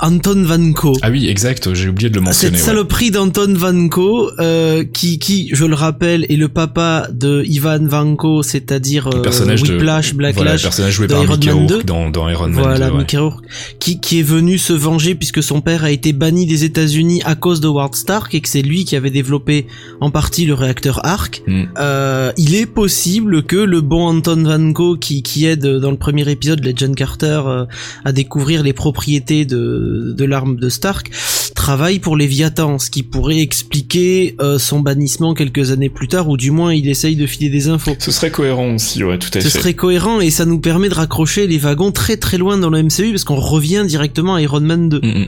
[0.00, 0.94] Anton Vanko.
[1.02, 2.56] Ah oui, exact, j'ai oublié de le mentionner.
[2.56, 3.10] Cette saloperie ouais.
[3.12, 9.08] d'Anton Vanko, euh, qui, qui, je le rappelle, est le papa de Ivan Vanko, c'est-à-dire
[9.08, 12.62] euh, Whiplash, de, Blacklash, voilà, le personnage joué par Mickey Rourke dans, dans Iron Man
[12.62, 12.92] voilà, 2.
[12.92, 12.98] Ouais.
[13.00, 13.44] Mickey Rourke,
[13.78, 17.34] qui, qui est venu se venger puisque son père a été banni des États-Unis à
[17.34, 19.66] cause de Ward Stark et que c'est lui qui avait développé
[20.00, 21.42] en partie le réacteur Arc.
[21.46, 21.64] Mm.
[21.78, 26.28] Euh, il est possible que le bon Anton Vanko, qui, qui aide dans le premier
[26.30, 27.64] épisode Legend Carter euh,
[28.04, 31.10] à découvrir les propriétés de, de l'arme de Stark
[31.54, 36.36] travaille pour Léviathan, ce qui pourrait expliquer euh, son bannissement quelques années plus tard, ou
[36.36, 37.94] du moins il essaye de filer des infos.
[37.98, 39.50] Ce serait cohérent aussi, ouais, tout à ce fait.
[39.50, 42.70] Ce serait cohérent et ça nous permet de raccrocher les wagons très très loin dans
[42.70, 44.98] le MCU parce qu'on revient directement à Iron Man 2.
[44.98, 45.26] Mm -hmm.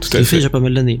[0.00, 0.24] Tout à fait.
[0.24, 1.00] fait déjà pas mal d'années.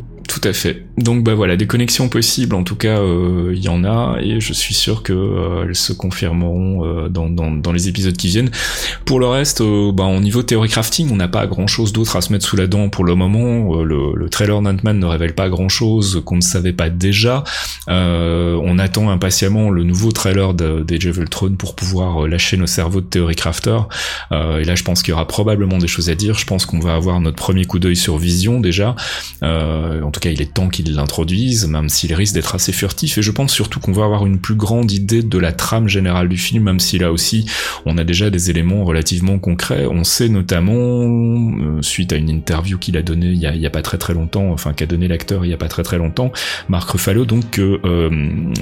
[0.52, 0.86] Fait.
[0.98, 4.40] Donc bah voilà, des connexions possibles, en tout cas, euh, il y en a, et
[4.40, 8.28] je suis sûr que euh, elles se confirmeront euh, dans, dans, dans, les épisodes qui
[8.28, 8.50] viennent.
[9.04, 12.32] Pour le reste, bah, au niveau théorie crafting, on n'a pas grand-chose d'autre à se
[12.32, 13.82] mettre sous la dent pour le moment.
[13.82, 17.44] le, le trailer d'Ant-Man ne révèle pas grand-chose qu'on ne savait pas déjà.
[17.88, 23.36] on attend impatiemment le nouveau trailer des Ultron pour pouvoir lâcher nos cerveaux de théorie
[23.36, 23.78] crafter.
[24.32, 26.38] et là, je pense qu'il y aura probablement des choses à dire.
[26.38, 28.96] Je pense qu'on va avoir notre premier coup d'œil sur Vision déjà.
[29.42, 33.18] en tout cas, il est temps qu'il l'introduise, même s'il risque d'être assez furtif.
[33.18, 36.28] Et je pense surtout qu'on va avoir une plus grande idée de la trame générale
[36.28, 37.46] du film, même si là aussi,
[37.86, 39.86] on a déjà des éléments relativement concrets.
[39.86, 43.82] On sait notamment, euh, suite à une interview qu'il a donnée il y a, pas
[43.82, 46.32] très très longtemps, enfin qu'a donné l'acteur il y a pas très très longtemps,
[46.68, 48.10] Mark Ruffalo, donc que euh,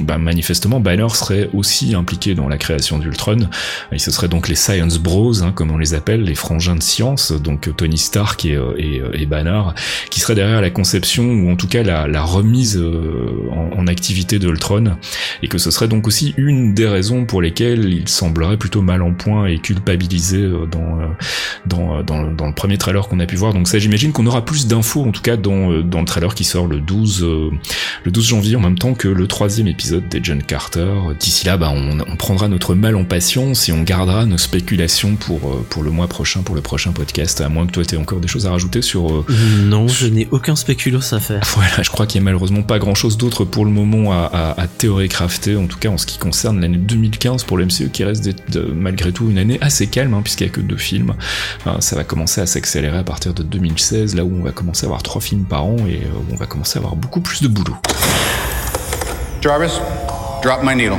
[0.03, 3.49] bah, manifestement Banner serait aussi impliqué dans la création d'Ultron.
[3.93, 6.83] Et ce serait donc les Science Bros, hein, comme on les appelle, les frangins de
[6.83, 9.63] science, donc Tony Stark et, euh, et, Banner,
[10.11, 14.49] qui seraient derrière la conception ou en tout cas la, remise euh, en, activité de
[14.49, 14.97] Ultron,
[15.41, 19.03] et que ce serait donc aussi une des raisons pour lesquelles il semblerait plutôt mal
[19.03, 21.07] en point et culpabilisé euh, dans, euh,
[21.67, 23.55] dans, dans, dans le premier trailer qu'on a pu voir.
[23.55, 26.43] Donc ça j'imagine qu'on aura plus d'infos en tout cas dans, dans le trailer qui
[26.43, 30.43] sort le 12, le 12 janvier en même temps que le troisième épisode des John
[30.43, 30.93] Carter.
[31.21, 35.15] D'ici là, bah, on, on, prendra notre mal en patience et on gardera nos spéculations
[35.15, 38.19] pour, pour le mois prochain, pour le prochain podcast, à moins que toi aies encore
[38.19, 39.25] des choses à rajouter sur...
[39.65, 41.44] Non, je n'ai aucun spéculos à faire.
[41.55, 44.25] Voilà, je crois qu'il y a malheureusement pas grand chose d'autre pour le moment à,
[44.33, 47.67] à, à théorie crafter, en tout cas en ce qui concerne l'année 2015 pour le
[47.67, 48.29] MCU qui reste
[48.75, 51.15] malgré tout une année assez calme, hein, puisqu'il n'y a que deux films.
[51.81, 54.89] ça va commencer à s'accélérer à partir de 2016, là où on va commencer à
[54.89, 57.43] avoir trois films par an et euh, où on va commencer à avoir beaucoup plus
[57.43, 57.77] de boulot.
[59.41, 59.81] Jarvis,
[60.43, 60.99] drop my needle.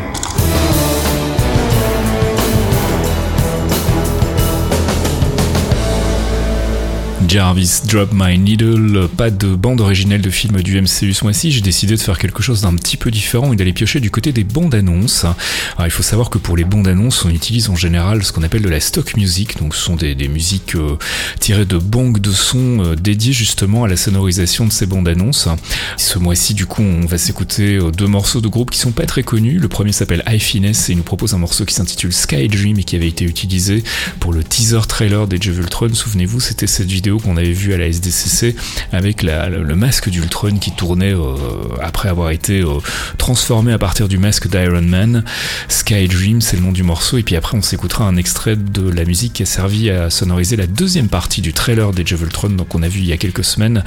[7.35, 11.59] Jarvis Drop My Needle, pas de bande originelle de film du MCU ce mois-ci, j'ai
[11.59, 14.45] décidé de faire quelque chose d'un petit peu différent et d'aller piocher du côté des
[14.45, 15.25] bandes annonces.
[15.25, 18.43] Alors il faut savoir que pour les bandes annonces, on utilise en général ce qu'on
[18.43, 20.97] appelle de la stock music, donc ce sont des, musiques euh,
[21.41, 25.49] tirées de banques de sons euh, dédiées justement à la sonorisation de ces bandes annonces.
[25.97, 29.07] Ce mois-ci, du coup, on va s'écouter euh, deux morceaux de groupes qui sont pas
[29.07, 29.59] très connus.
[29.59, 32.79] Le premier s'appelle High Finesse et il nous propose un morceau qui s'intitule Sky Dream
[32.79, 33.83] et qui avait été utilisé
[34.21, 35.93] pour le teaser trailer des Ultron.
[35.93, 38.55] Souvenez-vous, c'était cette vidéo qu'on avait vu à la SDCC
[38.91, 41.35] avec le masque d'Ultron qui tournait euh,
[41.81, 42.77] après avoir été euh,
[43.17, 45.23] transformé à partir du masque d'Iron Man.
[45.67, 47.17] Sky Dream, c'est le nom du morceau.
[47.17, 50.55] Et puis après, on s'écoutera un extrait de la musique qui a servi à sonoriser
[50.55, 53.17] la deuxième partie du trailer des of Ultron, donc on a vu il y a
[53.17, 53.83] quelques semaines.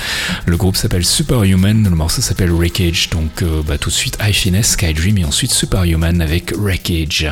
[0.47, 3.11] Le groupe s'appelle Superhuman, le morceau s'appelle Wreckage.
[3.11, 7.29] Donc euh, bah, tout de suite, I Finesse, Sky Dream et ensuite Superhuman avec Wreckage.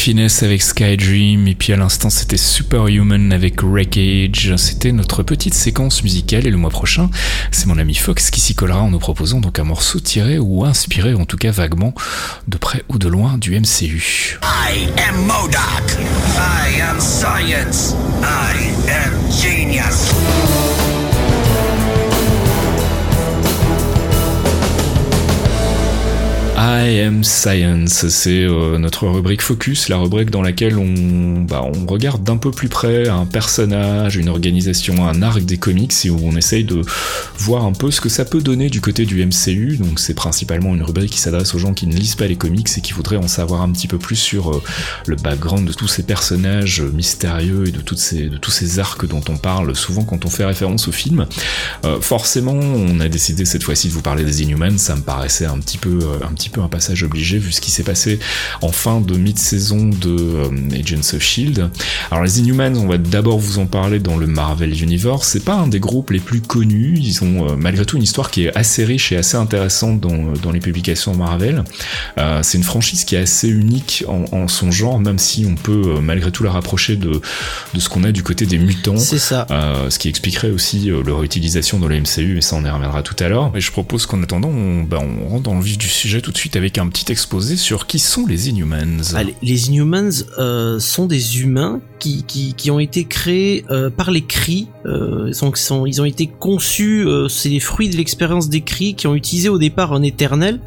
[0.00, 4.56] Finesse avec Skydream et puis à l'instant c'était Superhuman avec Wreckage.
[4.56, 7.10] C'était notre petite séquence musicale et le mois prochain
[7.50, 10.64] c'est mon ami Fox qui s'y collera en nous proposant donc un morceau tiré ou
[10.64, 11.92] inspiré en tout cas vaguement
[12.48, 14.38] de près ou de loin du MCU.
[14.42, 15.28] I am.
[15.28, 17.94] I am science.
[18.22, 20.79] I am genius.
[26.62, 31.86] I am Science, c'est euh, notre rubrique Focus, la rubrique dans laquelle on, bah, on
[31.86, 36.20] regarde d'un peu plus près un personnage, une organisation, un arc des comics et où
[36.22, 36.82] on essaye de
[37.38, 39.78] voir un peu ce que ça peut donner du côté du MCU.
[39.78, 42.68] Donc c'est principalement une rubrique qui s'adresse aux gens qui ne lisent pas les comics
[42.76, 44.62] et qui voudraient en savoir un petit peu plus sur euh,
[45.06, 49.74] le background de tous ces personnages mystérieux et de tous ces arcs dont on parle
[49.74, 51.24] souvent quand on fait référence au film.
[51.86, 55.46] Euh, forcément, on a décidé cette fois-ci de vous parler des Inhumans, ça me paraissait
[55.46, 58.18] un petit peu, un petit peu un passage obligé vu ce qui s'est passé
[58.62, 61.70] en fin de mid-saison de euh, Agents of Shield.
[62.10, 65.28] Alors les Inhumans, on va d'abord vous en parler dans le Marvel Universe.
[65.28, 66.98] C'est pas un des groupes les plus connus.
[67.00, 70.32] Ils ont euh, malgré tout une histoire qui est assez riche et assez intéressante dans,
[70.42, 71.64] dans les publications Marvel.
[72.18, 75.54] Euh, c'est une franchise qui est assez unique en, en, son genre, même si on
[75.54, 77.20] peut euh, malgré tout la rapprocher de,
[77.74, 78.98] de ce qu'on a du côté des mutants.
[78.98, 79.46] C'est ça.
[79.88, 83.16] ce qui expliquerait aussi leur utilisation dans le MCU, mais ça on y reviendra tout
[83.22, 83.52] à l'heure.
[83.54, 86.32] Et je propose qu'en attendant, on, bah, on rentre dans le vif du sujet tout
[86.32, 89.02] de suite avec un petit exposé sur qui sont les Inhumans.
[89.42, 94.22] Les Inhumans euh, sont des humains qui, qui, qui ont été créés euh, par les
[94.22, 94.68] cris.
[94.86, 98.94] Euh, sont, sont, ils ont été conçus, euh, c'est les fruits de l'expérience des cris
[98.94, 100.60] qui ont utilisé au départ un éternel.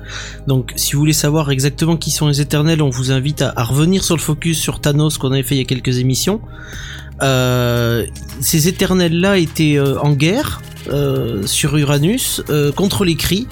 [0.48, 3.64] Donc si vous voulez savoir exactement qui sont les éternels, on vous invite à, à
[3.64, 6.42] revenir sur le focus sur Thanos qu'on avait fait il y a quelques émissions.
[7.22, 8.06] Euh,
[8.42, 10.62] ces éternels-là étaient euh, en guerre
[10.92, 12.42] euh, sur Uranus
[12.76, 13.48] contre les cris.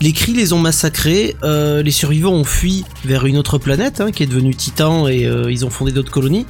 [0.00, 4.22] Les cris les ont massacrés, les survivants ont fui vers une autre planète hein, qui
[4.22, 6.46] est devenue Titan et ils ont fondé d'autres colonies.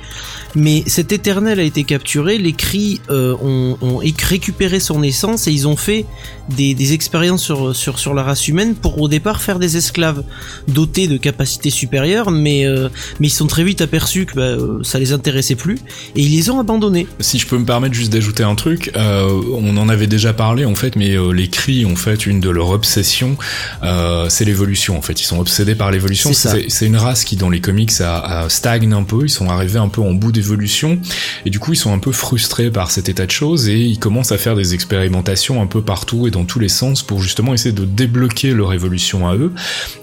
[0.56, 5.52] Mais cet éternel a été capturé, les cris euh, ont, ont, récupéré son essence et
[5.52, 6.06] ils ont fait
[6.48, 10.24] des, des, expériences sur, sur, sur la race humaine pour au départ faire des esclaves
[10.66, 12.88] dotés de capacités supérieures, mais, euh,
[13.20, 15.76] mais ils sont très vite aperçus que bah, ça les intéressait plus
[16.14, 17.06] et ils les ont abandonnés.
[17.20, 20.74] Si je peux me permettre juste d'ajouter un truc, on en avait déjà parlé en
[20.74, 23.36] fait, mais les cris en fait une de leurs obsessions,
[24.28, 25.20] c'est l'évolution en fait.
[25.20, 26.32] Ils sont obsédés par l'évolution.
[26.32, 29.24] C'est une race qui dans les comics a, a stagne un peu.
[29.24, 30.98] Ils sont arrivés un peu en bout des évolution
[31.44, 33.98] et du coup ils sont un peu frustrés par cet état de choses et ils
[33.98, 37.52] commencent à faire des expérimentations un peu partout et dans tous les sens pour justement
[37.54, 39.52] essayer de débloquer leur évolution à eux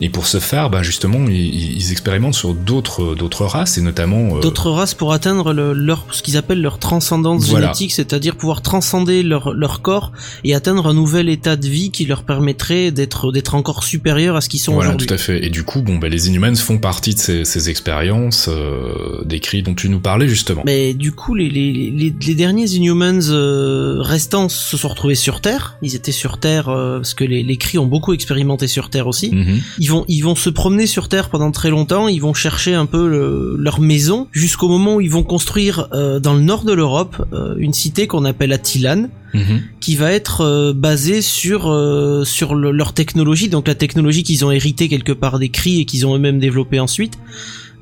[0.02, 4.38] et pour ce faire bah justement ils, ils expérimentent sur d'autres d'autres races et notamment
[4.38, 4.40] euh...
[4.42, 7.68] d'autres races pour atteindre le, leur ce qu'ils appellent leur transcendance voilà.
[7.68, 10.12] génétique c'est-à-dire pouvoir transcender leur leur corps
[10.44, 14.42] et atteindre un nouvel état de vie qui leur permettrait d'être d'être encore supérieur à
[14.42, 15.08] ce qu'ils sont voilà, aujourd'hui.
[15.08, 17.70] tout à fait et du coup bon bah les Inhumans font partie de ces, ces
[17.70, 20.64] expériences euh, décrites dont tu nous parlais justement.
[20.66, 25.42] Mais du coup, les, les, les, les derniers Inhumans euh, restants se sont retrouvés sur
[25.42, 25.78] Terre.
[25.82, 29.08] Ils étaient sur Terre euh, parce que les, les Kree ont beaucoup expérimenté sur Terre
[29.08, 29.32] aussi.
[29.32, 29.60] -hmm.
[29.80, 32.08] Ils vont ils vont se promener sur Terre pendant très longtemps.
[32.08, 36.20] Ils vont chercher un peu le, leur maison jusqu'au moment où ils vont construire euh,
[36.20, 39.08] dans le nord de l'Europe euh, une cité qu'on appelle Attilan.
[39.36, 39.62] Mmh.
[39.80, 44.46] qui va être euh, basée sur euh, sur le, leur technologie donc la technologie qu'ils
[44.46, 47.16] ont hérité quelque part des cris et qu'ils ont eux-mêmes développé ensuite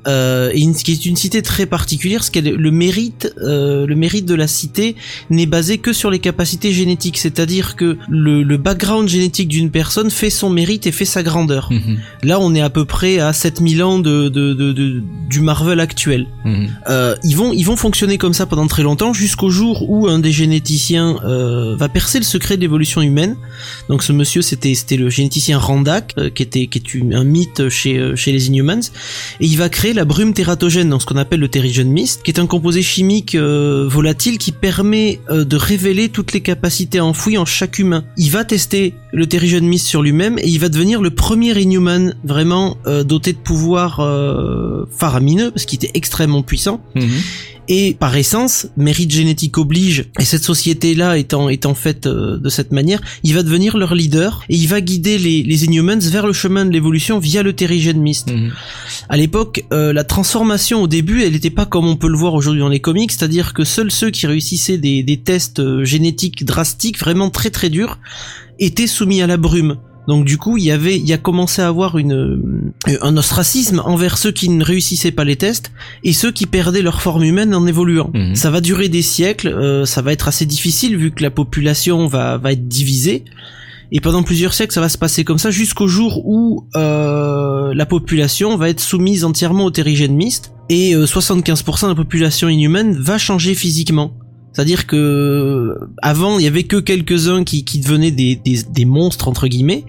[0.06, 3.94] euh, et une, qui est une cité très particulière, parce que le mérite, euh, le
[3.94, 4.96] mérite de la cité
[5.30, 10.10] n'est basé que sur les capacités génétiques, c'est-à-dire que le, le, background génétique d'une personne
[10.10, 11.68] fait son mérite et fait sa grandeur.
[11.70, 11.96] Mmh.
[12.22, 15.80] Là, on est à peu près à 7000 ans de, de, de, de du Marvel
[15.80, 16.26] actuel.
[16.44, 16.66] Mmh.
[16.88, 20.18] Euh, ils vont, ils vont fonctionner comme ça pendant très longtemps, jusqu'au jour où un
[20.18, 23.36] des généticiens euh, va percer le secret de l'évolution humaine.
[23.88, 27.24] Donc, ce monsieur, c'était, c'était le généticien Randak, euh, qui était, qui est une, un
[27.24, 28.80] mythe chez, euh, chez les Inhumans,
[29.40, 32.30] et il va créer la brume tératogène dans ce qu'on appelle le Terrigen Mist, qui
[32.30, 37.38] est un composé chimique euh, volatile qui permet euh, de révéler toutes les capacités enfouies
[37.38, 38.04] en chaque humain.
[38.16, 42.14] Il va tester le Terrigen Mist sur lui-même et il va devenir le premier Inhuman
[42.24, 43.96] vraiment euh, doté de pouvoirs
[44.96, 46.80] faramineux parce qu'il était extrêmement puissant.
[46.94, 47.08] Mmh.
[47.68, 52.72] Et par essence, mérite génétique oblige, et cette société-là étant, étant faite euh, de cette
[52.72, 56.32] manière, il va devenir leur leader, et il va guider les, les Inhumans vers le
[56.32, 58.32] chemin de l'évolution via le Terrigen Mist.
[58.32, 58.50] Mmh.
[59.08, 62.34] À l'époque, euh, la transformation au début, elle n'était pas comme on peut le voir
[62.34, 66.44] aujourd'hui dans les comics, c'est-à-dire que seuls ceux qui réussissaient des, des tests euh, génétiques
[66.44, 67.98] drastiques, vraiment très très durs,
[68.58, 69.76] étaient soumis à la brume.
[70.08, 73.80] Donc du coup, il y avait, il y a commencé à avoir une, un ostracisme
[73.84, 75.72] envers ceux qui ne réussissaient pas les tests
[76.02, 78.10] et ceux qui perdaient leur forme humaine en évoluant.
[78.12, 78.34] Mmh.
[78.34, 82.06] Ça va durer des siècles, euh, ça va être assez difficile vu que la population
[82.06, 83.24] va, va être divisée.
[83.94, 87.84] Et pendant plusieurs siècles, ça va se passer comme ça jusqu'au jour où euh, la
[87.84, 92.96] population va être soumise entièrement au terrigène mist et euh, 75% de la population inhumaine
[92.96, 94.14] va changer physiquement.
[94.52, 99.48] C'est-à-dire que avant, il y avait que quelques-uns qui, qui devenaient des, des, monstres entre
[99.48, 99.84] guillemets,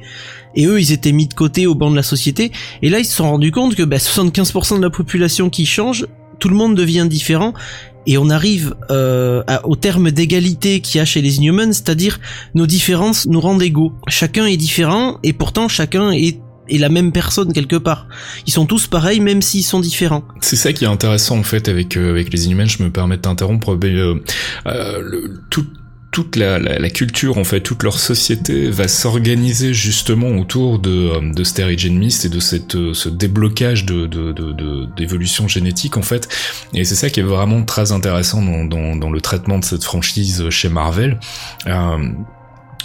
[0.56, 2.52] et eux, ils étaient mis de côté au banc de la société.
[2.82, 6.08] Et là, ils se sont rendus compte que bah, 75% de la population qui change,
[6.40, 7.54] tout le monde devient différent.
[8.06, 12.20] Et on arrive euh, au terme d'égalité qu'il y a chez les Inhumans, c'est-à-dire
[12.54, 13.94] nos différences nous rendent égaux.
[14.08, 16.40] Chacun est différent et pourtant chacun est,
[16.70, 18.08] est la même personne quelque part.
[18.48, 20.24] Ils sont tous pareils même s'ils sont différents.
[20.42, 22.68] C'est ça qui est intéressant en fait avec euh, avec les Inhumans.
[22.68, 23.78] Je me permets de t'interrompre.
[23.82, 24.16] mais, euh,
[24.68, 25.28] euh,
[26.12, 30.92] toute la, la, la culture en fait, toute leur société va s'organiser justement autour de
[30.92, 35.98] euh, de Sterigene Mist et de cette euh, ce déblocage de de de- d'évolution génétique
[35.98, 36.30] en fait.
[36.76, 39.84] Et c'est ça qui est vraiment très intéressant dans dans, dans le traitement de cette
[39.84, 41.20] franchise chez Marvel.
[41.66, 41.98] Euh,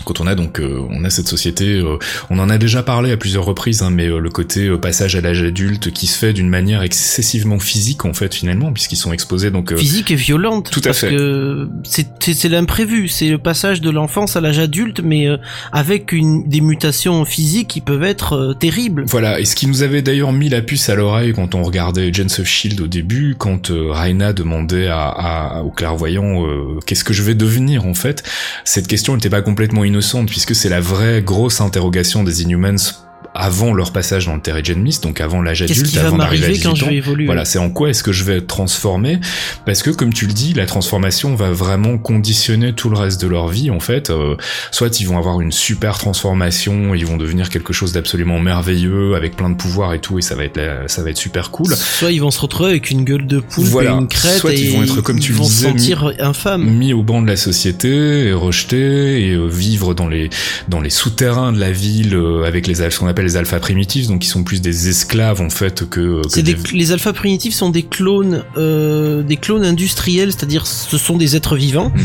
[0.05, 1.99] quand on a donc euh, on a cette société, euh,
[2.31, 5.17] on en a déjà parlé à plusieurs reprises, hein, mais euh, le côté euh, passage
[5.17, 9.13] à l'âge adulte qui se fait d'une manière excessivement physique en fait finalement, puisqu'ils sont
[9.13, 9.73] exposés donc.
[9.73, 10.71] euh, Physique et violente.
[10.71, 11.11] Tout à parce fait.
[11.11, 15.37] que c'est l'imprévu, c'est le passage de l'enfance à l'âge adulte, mais euh,
[15.73, 19.05] avec une des mutations physiques qui peuvent être euh, terribles.
[19.07, 22.09] Voilà, et ce qui nous avait d'ailleurs mis la puce à l'oreille quand on regardait
[22.09, 27.05] Agents of Shield au début, quand euh, Raina demandait à, à- au clairvoyant euh, qu'est-ce
[27.05, 28.23] que je vais devenir en fait,
[28.65, 29.85] cette question n'était pas complètement
[30.27, 33.08] puisque c'est la vraie grosse interrogation des Inhumans
[33.39, 36.45] avant leur passage dans le Terrigen Mist, donc avant l'âge adulte, qui va avant d'arriver
[36.47, 38.39] à m'arriver 18 quand je vais évoluer Voilà, c'est en quoi est-ce que je vais
[38.39, 39.21] être transformé?
[39.65, 43.29] Parce que, comme tu le dis, la transformation va vraiment conditionner tout le reste de
[43.29, 44.11] leur vie, en fait.
[44.11, 44.35] Euh,
[44.73, 49.37] soit ils vont avoir une super transformation, ils vont devenir quelque chose d'absolument merveilleux, avec
[49.37, 51.75] plein de pouvoirs et tout, et ça va être, la- ça va être super cool.
[51.77, 53.93] Soit ils vont se retrouver avec une gueule de poule Voilà.
[53.93, 56.65] et une crête Soit et ils vont être, comme tu le disais, sentir infâmes.
[56.69, 60.29] mis au banc de la société et rejetés et euh, vivre dans les
[60.69, 64.07] dans les souterrains de la ville euh, avec les ce qu'on appelle les alphas primitifs
[64.07, 67.55] donc qui sont plus des esclaves en fait que, que C'est des, les alpha primitifs
[67.55, 71.93] sont des clones, euh, des clones industriels, c'est-à-dire ce sont des êtres vivants.
[71.95, 72.03] Mhm.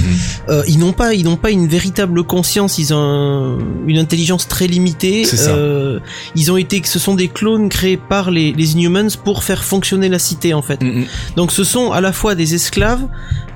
[0.50, 2.78] Euh, ils n'ont pas, ils n'ont pas une véritable conscience.
[2.78, 3.58] Ils ont un-
[3.88, 5.24] une intelligence très limitée.
[5.48, 6.00] Euh,
[6.36, 10.10] ils ont été, ce sont des clones créés par les, les Inhumans pour faire fonctionner
[10.10, 10.82] la cité en fait.
[10.84, 11.06] Mhm.
[11.38, 13.06] Donc ce sont à la fois des esclaves,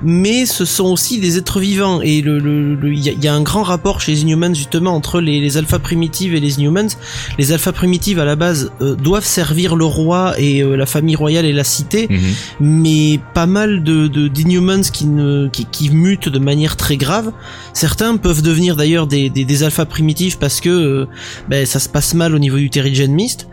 [0.04, 2.02] mais ce sont aussi des êtres vivants.
[2.02, 4.96] Et le, le, le- il y, y a un grand rapport chez les Inhumans justement
[4.96, 6.90] entre les, les alpha primitives et les Inhumans.
[7.38, 11.16] Les alpha primitives à la base euh, doivent servir le roi et euh, la famille
[11.16, 12.20] royale et la cité, Mhm.
[12.60, 17.32] mais pas mal de de- d'inhumans qui ne qui, qui mutent de manière très grave.
[17.74, 21.06] Certains peuvent devenir d'ailleurs des des, des alpha primitifs parce que euh,
[21.50, 23.48] ben, ça se passe mal au niveau du Terrigen Mist.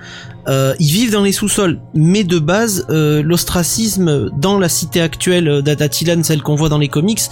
[0.48, 5.62] Euh, ils vivent dans les sous-sols, mais de base, euh, l'ostracisme dans la cité actuelle
[5.62, 7.22] d'Atatilan, celle qu'on voit dans les comics,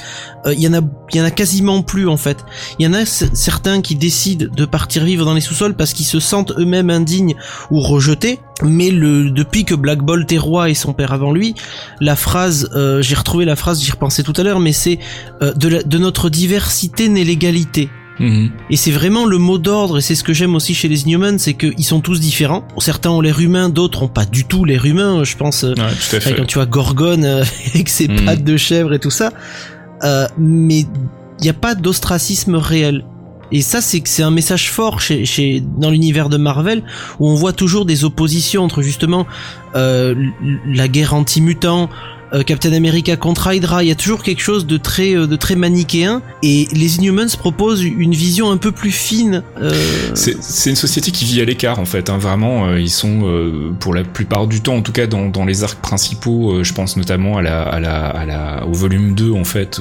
[0.47, 0.81] euh, il y en a,
[1.13, 2.39] y en a quasiment plus en fait.
[2.79, 6.07] Il y en a certains qui décident de partir vivre dans les sous-sols parce qu'ils
[6.07, 7.35] se sentent eux-mêmes indignes
[7.71, 8.41] ou rejetés.
[8.63, 11.55] Mais le, depuis que Black Bolt est roi et son père avant lui,
[12.01, 14.99] la phrase, euh, j'ai retrouvé la phrase, j'y repensais tout à l'heure, mais c'est
[15.43, 17.91] euh, de, de notre diversité naît l'égalité.
[18.21, 18.51] Mhm.
[18.71, 21.39] Et c'est vraiment le mot d'ordre, et c'est ce que j'aime aussi chez les Inhumans,
[21.39, 22.67] c'est qu'ils sont tous différents.
[22.79, 25.25] Certains ont l'air humains, d'autres ont pas du tout l'air humain.
[25.25, 25.75] Je pense, euh, Ouais,
[26.11, 26.35] tout à fait.
[26.37, 27.45] quand tu vois Gorgone euh,
[27.75, 28.25] avec ses Mm.
[28.25, 29.33] pattes de chèvre et tout ça,
[30.05, 33.05] euh, mais il n'y a pas d'ostracisme réel.
[33.55, 36.83] Et ça, c'est que c'est un message fort chez, chez dans l'univers de Marvel
[37.21, 39.27] où on voit toujours des oppositions entre justement
[39.77, 40.15] euh,
[40.67, 41.91] la guerre anti-mutant,
[42.35, 43.83] euh, Captain America contre Hydra.
[43.85, 46.23] Il y a toujours quelque chose de très euh, de très manichéen.
[46.43, 49.43] Et les Inhumans proposent une vision un peu plus fine.
[49.61, 49.73] euh,
[50.15, 52.75] C'est une société qui vit à l'écart en fait, hein, vraiment.
[52.75, 53.23] ils sont
[53.79, 56.97] pour la plupart du temps, en tout cas dans, dans les arcs principaux, je pense
[56.97, 59.81] notamment à la, à la, à la, au volume 2 en fait,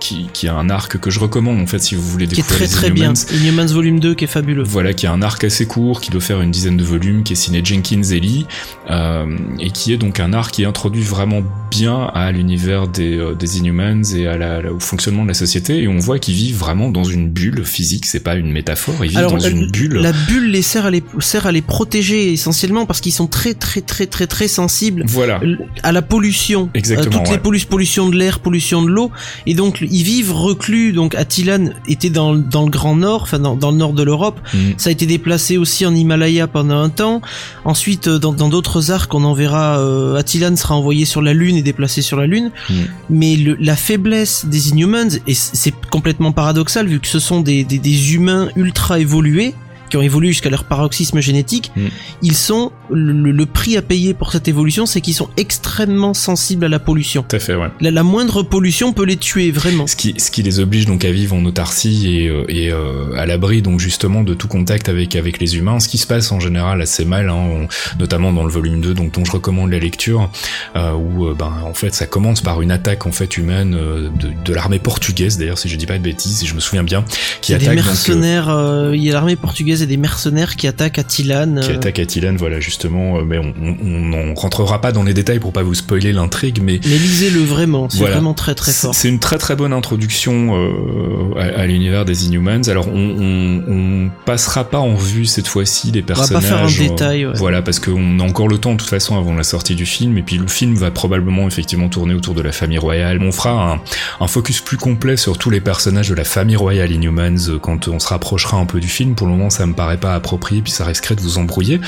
[0.00, 2.36] qui, qui a un arc que je recommande en fait si vous voulez qui est
[2.42, 3.12] découvrir très les très bien.
[3.32, 3.66] Inhumans.
[3.66, 4.62] Volume 2 qui est fabuleux.
[4.64, 7.32] Voilà, qui a un arc assez court, qui doit faire une dizaine de volumes, qui
[7.32, 8.46] est signé Jenkins Ellie,
[8.90, 9.26] euh,
[9.58, 11.42] et qui est donc un arc qui introduit vraiment
[11.78, 15.34] bien à l'univers des, euh, des Inhumans et à la, la- au fonctionnement de la
[15.34, 18.94] société, et on voit qu'ils vivent vraiment dans une bulle physique, c'est pas une métaphore,
[19.04, 19.94] ils vivent dans la- une bulle.
[19.98, 23.54] La bulle les sert à les sert à les protéger essentiellement parce qu'ils sont très
[23.54, 25.40] très très très très sensibles Voilà.
[25.82, 29.10] à la pollution, Exactement, à toutes les pollu- pollutions de l'air, pollution de l'eau,
[29.46, 30.92] et donc ils vivent reclus.
[30.92, 34.40] Donc Attilan était dans dans le Grand Nord, enfin dans, dans le nord de l'Europe.
[34.54, 34.74] Mhm.
[34.76, 37.20] Ça a été déplacé aussi en Himalaya pendant un temps.
[37.64, 39.78] Ensuite, euh, dans dans d'autres arcs, on en verra.
[39.80, 42.50] Euh, Attilan sera envoyé sur la Lune et déplacé sur la Lune.
[42.70, 42.76] Mhm.
[43.10, 47.64] Mais le, la faiblesse des Inhumans, et c'est complètement paradoxal vu que ce sont des,
[47.64, 49.54] des, des humains ultra évolués,
[49.90, 51.86] qui ont évolué jusqu'à leur paroxysme génétique, Mm.
[52.22, 56.64] ils sont le, le prix à payer pour cette évolution, c'est qu'ils sont extrêmement sensibles
[56.64, 57.24] à la pollution.
[57.28, 57.68] Tout à fait, ouais.
[57.80, 59.86] La, la moindre pollution peut les tuer vraiment.
[59.86, 63.14] Ce qui, ce qui les oblige donc à vivre en autarcie et, euh, et euh,
[63.16, 66.30] à l'abri donc justement de tout contact avec avec les humains, ce qui se passe
[66.32, 67.68] en général assez mal, hein, on-
[67.98, 70.30] notamment dans le volume 2, donc dont je recommande la lecture,
[70.76, 74.10] euh, où euh, ben en fait ça commence par une attaque en fait humaine de,
[74.44, 77.04] de l'armée portugaise d'ailleurs si je dis pas de bêtises, si je me souviens bien,
[77.40, 79.96] qui Il y a des attaque euh, mercenaires, il y a l'armée portugaise et des
[79.96, 81.56] mercenaires qui attaquent Attilan.
[81.62, 85.02] qui euh, attaque Attilan, voilà justement, euh, mais on, on, on n'en rentrera pas dans
[85.02, 88.14] les détails pour pas vous spoiler l'intrigue, mais Mais lisez-le vraiment, c'est Voilà.
[88.14, 88.94] vraiment très très fort.
[88.94, 92.68] C'est une très très bonne introduction euh, à, à l'univers des Inhumans.
[92.68, 93.62] Alors on, on,
[94.06, 96.44] on passera pas en vue cette fois-ci les va pas personnages.
[96.76, 97.32] faire un détail, ouais.
[97.36, 100.16] Voilà, parce qu'on a encore le temps de toute façon avant la sortie du film.
[100.18, 103.18] Et puis le film va probablement effectivement tourner autour de la famille royale.
[103.22, 103.80] On fera un,
[104.20, 107.98] un focus plus complet sur tous les personnages de la famille royale Inhumans quand on
[107.98, 109.14] se rapprochera un peu du film.
[109.14, 111.80] Pour le moment, ça me paraît pas approprié, puis ça risquerait de vous embrouiller.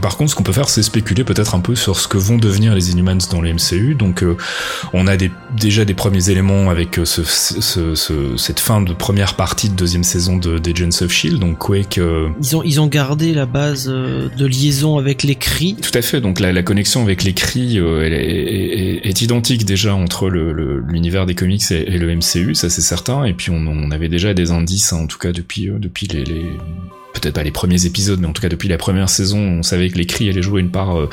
[0.00, 2.38] Par contre, ce qu'on peut faire, c'est spéculer peut-être un peu sur ce que vont
[2.38, 3.94] devenir les Inhumans dans le MCU.
[3.94, 4.34] Donc, euh,
[4.94, 8.94] on a des, déjà des premiers éléments avec euh, ce, ce- ce- cette fin de
[8.94, 11.38] première partie de deuxième saison de d'Agents of Shield.
[11.38, 15.76] Donc, Quake, euh, Ils ont, ils ont gardé la base de liaison avec les cris.
[15.82, 16.22] tout à fait.
[16.22, 19.94] Donc, la, la connexion avec les cris euh, elle est, est- est- est identique déjà
[19.94, 23.24] entre le- le- l'univers des comics et, et le MCU, ça c'est certain.
[23.24, 26.24] Et puis, on, on avait déjà des indices, hein, en tout cas depuis depuis les,
[26.24, 26.46] les
[27.14, 29.88] peut-être pas les premiers épisodes, mais en tout cas depuis la première saison, on savait
[29.88, 31.08] que les cris allaient jouer une part, euh,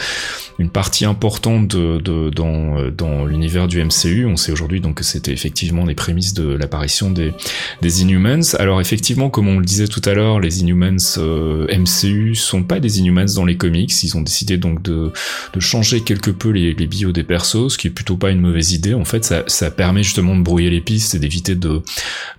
[0.61, 4.25] une partie importante de, de- dans, dans l'univers du MCU.
[4.25, 7.33] On sait aujourd'hui donc que c'était effectivement les prémices de l'apparition des,
[7.81, 8.55] des Inhumans.
[8.59, 12.79] Alors effectivement, comme on le disait tout à l'heure, les Inhumans euh, MCU sont pas
[12.79, 13.91] des Inhumans dans les comics.
[14.03, 15.11] Ils ont décidé donc de,
[15.53, 18.39] de changer quelque peu les, les bios des persos, ce qui est plutôt pas une
[18.41, 18.93] mauvaise idée.
[18.93, 21.81] En fait, ça, ça permet justement de brouiller les pistes et d'éviter de,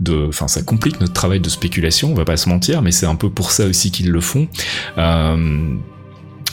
[0.00, 2.10] de, enfin, ça complique notre travail de spéculation.
[2.12, 4.46] On va pas se mentir, mais c'est un peu pour ça aussi qu'ils le font.
[4.98, 5.74] Euh,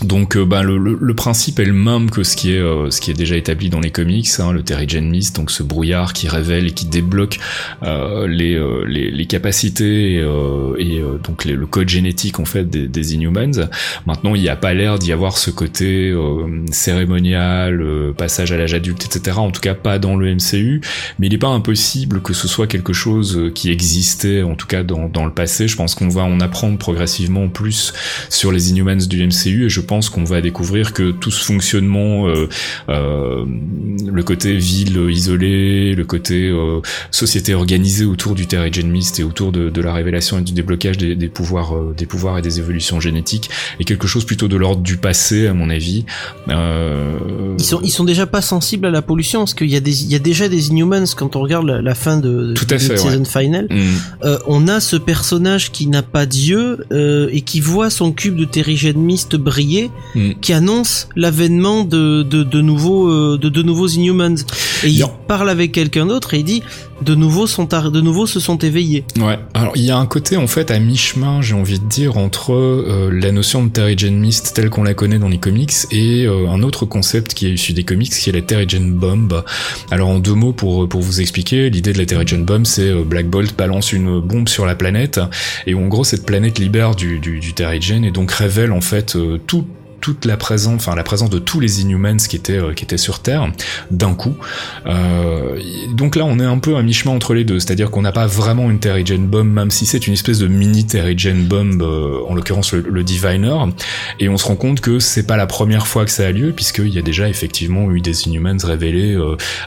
[0.03, 2.89] donc euh, bah, le, le, le principe est le même que ce qui est euh,
[2.89, 6.13] ce qui est déjà établi dans les comics, hein, le Terrigen Mist, donc ce brouillard
[6.13, 7.39] qui révèle et qui débloque
[7.83, 12.45] euh, les, euh, les les capacités et, euh, euh, donc les- le code génétique en
[12.45, 13.67] fait des, des Inhumans.
[14.05, 16.13] Maintenant, il n'y a pas l'air d'y avoir ce côté
[16.71, 17.83] cérémonial,
[18.17, 19.37] passage à l'âge adulte, etc.
[19.39, 20.81] En tout cas, pas dans le MCU.
[21.19, 24.83] Mais il n'est pas impossible que ce soit quelque chose qui existait, en tout cas
[24.83, 25.67] dans, dans le passé.
[25.67, 27.93] Je pense qu'on va en apprendre progressivement plus
[28.29, 32.27] sur les Inhumans du MCU et je pense qu'on va découvrir que tout ce fonctionnement,
[32.27, 32.47] euh,
[32.89, 33.43] euh,
[34.05, 36.79] le côté ville isolée, le côté euh,
[37.09, 40.97] société organisée autour du Terrigen Mist et autour de, de la révélation et du déblocage
[40.97, 44.83] des, des pouvoirs, des pouvoirs et des évolutions génétiques est quelque chose plutôt de l'ordre
[44.83, 46.05] du passé à mon avis.
[46.47, 50.03] Ils sont, ils sont déjà pas sensibles à la pollution parce qu'il y a des,
[50.03, 52.75] il y a déjà des Inhumans quand on regarde la, la fin de, Tout à
[52.75, 53.65] de fait, season final.
[53.69, 58.11] hmm, Euh, on a ce personnage qui n'a pas d'yeux euh, et qui voit son
[58.11, 59.78] cube de terrigen mist briller,
[60.15, 60.31] Mm.
[60.41, 64.35] qui annonce l'avènement de, de, de nouveaux euh, de, de nouveaux Inhumans.
[64.83, 66.63] Et il parle avec quelqu'un d'autre et il dit
[67.01, 69.05] de nouveau sont de nouveau se sont éveillés.
[69.17, 72.17] Ouais, alors il y a un côté en fait à mi-chemin, j'ai envie de dire,
[72.17, 76.25] entre euh, la notion de Terrigen Mist telle qu'on la connaît dans les comics et
[76.25, 79.43] euh, un autre concept qui est issu des comics qui est la Terrigen Bomb.
[79.91, 83.03] Alors en deux mots pour, pour vous expliquer, l'idée de la Terrigen Bomb c'est euh,
[83.03, 85.19] Black Bolt balance une bombe sur la planète
[85.67, 89.15] et où en gros cette planète libère du, du, du et donc révèle en fait
[89.15, 89.65] euh, tout
[89.99, 92.97] toute la présence, enfin la présence de tous les Inhumans qui étaient euh, qui étaient
[92.97, 93.51] sur Terre
[93.91, 94.35] d'un coup.
[94.85, 95.59] Euh,
[95.95, 98.27] donc là, on est un peu à mi-chemin entre les deux, c'est-à-dire qu'on n'a pas
[98.27, 102.35] vraiment une Terrigen Bomb, même si c'est une espèce de mini Terrigen Bomb, euh, en
[102.35, 103.57] l'occurrence le, Diviner,
[104.19, 106.51] et on se rend compte que c'est pas la première fois que ça a lieu,
[106.51, 109.17] puisqu'il y a déjà effectivement eu des Inhumans révélés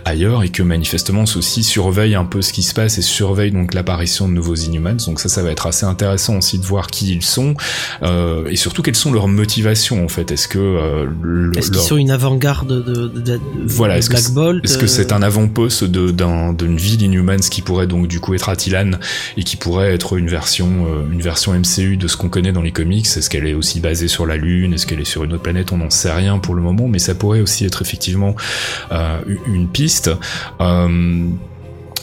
[0.04, 3.74] ailleurs, et que manifestement ceux-ci surveillent un peu ce qui se passe et surveillent donc
[3.74, 4.98] l'apparition de nouveaux Inhumans.
[5.06, 7.54] Donc ça, ça va être assez intéressant aussi de voir qui ils sont,
[8.02, 10.21] euh, et surtout quelles sont leurs motivations en fait.
[10.30, 14.08] Est-ce que euh, le- Est-ce qu'ils sont une avant-garde de, de, de- de Voilà, est-ce
[14.08, 17.86] que Black c'est- Bolt est-ce que euh, c'est un avant-poste d'une ville Inhumans qui pourrait
[17.86, 18.92] donc du coup être Attilan
[19.36, 22.62] et qui pourrait être une version, euh, une version MCU de ce qu'on connaît dans
[22.62, 23.06] les comics?
[23.06, 24.74] Est-ce qu'elle est aussi basée sur la Lune?
[24.74, 25.72] Est-ce qu'elle est sur une autre planète?
[25.72, 28.34] On n'en sait rien pour le moment, mais ça pourrait aussi être effectivement
[29.46, 30.10] une piste.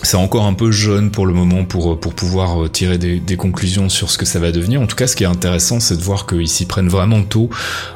[0.09, 3.19] Euh, c'est encore un peu jeune pour le moment pour, pour pouvoir euh, tirer des,
[3.19, 4.81] des conclusions sur ce que ça va devenir.
[4.81, 7.49] En tout cas, ce qui est intéressant, c'est de voir qu'ils s'y prennent vraiment tôt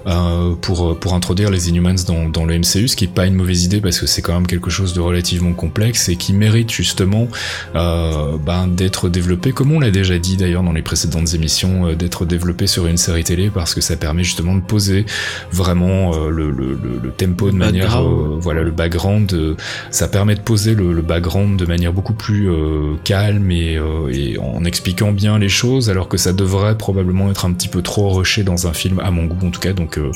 [0.08, 3.36] euh, pour, pour introduire les Inhumans dans, dans le MCU, ce qui est pas une
[3.36, 6.72] mauvaise idée parce que c'est quand même quelque chose de relativement complexe et qui mérite
[6.72, 7.28] justement
[7.76, 11.96] euh, ben, d'être développé, comme on l'a déjà dit d'ailleurs dans les précédentes émissions, euh,
[11.96, 15.06] d'être développé sur une série télé parce que ça permet justement de poser
[15.52, 19.56] vraiment euh, le, le, le, tempo de manière, euh, voilà, le background, euh,
[19.92, 24.12] ça permet de poser le, le background de manière beaucoup plus euh, calme et, euh,
[24.12, 27.82] et, en expliquant bien les choses, alors que ça devrait probablement être un petit peu
[27.82, 29.72] trop rushé dans un film, à mon goût en tout cas.
[29.72, 30.12] Donc, euh,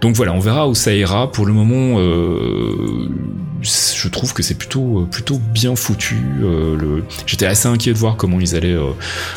[0.00, 1.30] donc voilà, on verra où ça ira.
[1.30, 1.98] Pour le moment,
[3.60, 6.16] je trouve que c'est plutôt, plutôt bien foutu.
[7.26, 8.76] J'étais assez inquiet de voir comment ils allaient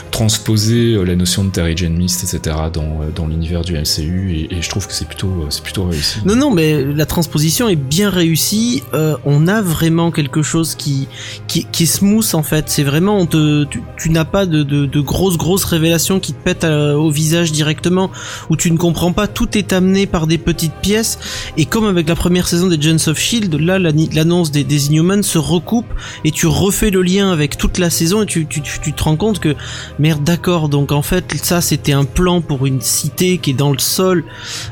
[0.09, 2.55] transposer la notion de Terry Jane Mist, etc.
[2.73, 6.19] dans, dans l'univers du MCU, et, et je trouve que c'est plutôt, c'est plutôt réussi.
[6.25, 8.81] Non, non, mais la transposition est bien réussie.
[9.25, 11.07] on a vraiment quelque chose qui,
[11.47, 12.65] qui, qui est smooth en fait.
[12.67, 17.51] C'est vraiment, tu, n'as pas de, grosses grosses révélations qui te pètent euh, au visage
[17.51, 18.11] directement,
[18.49, 19.27] où tu ne comprends pas.
[19.27, 21.19] Tout est amené par des petites pièces.
[21.57, 25.37] Et comme avec la première saison des Gens of Shield, là l'annonce des, Inhumans se
[25.37, 25.87] recoupe
[26.23, 29.55] et tu refais le lien avec toute la saison et tu, te rends compte que
[29.99, 30.69] merde d'accord.
[30.69, 34.23] Donc en fait ça c'était un plan pour une cité qui est dans le sol,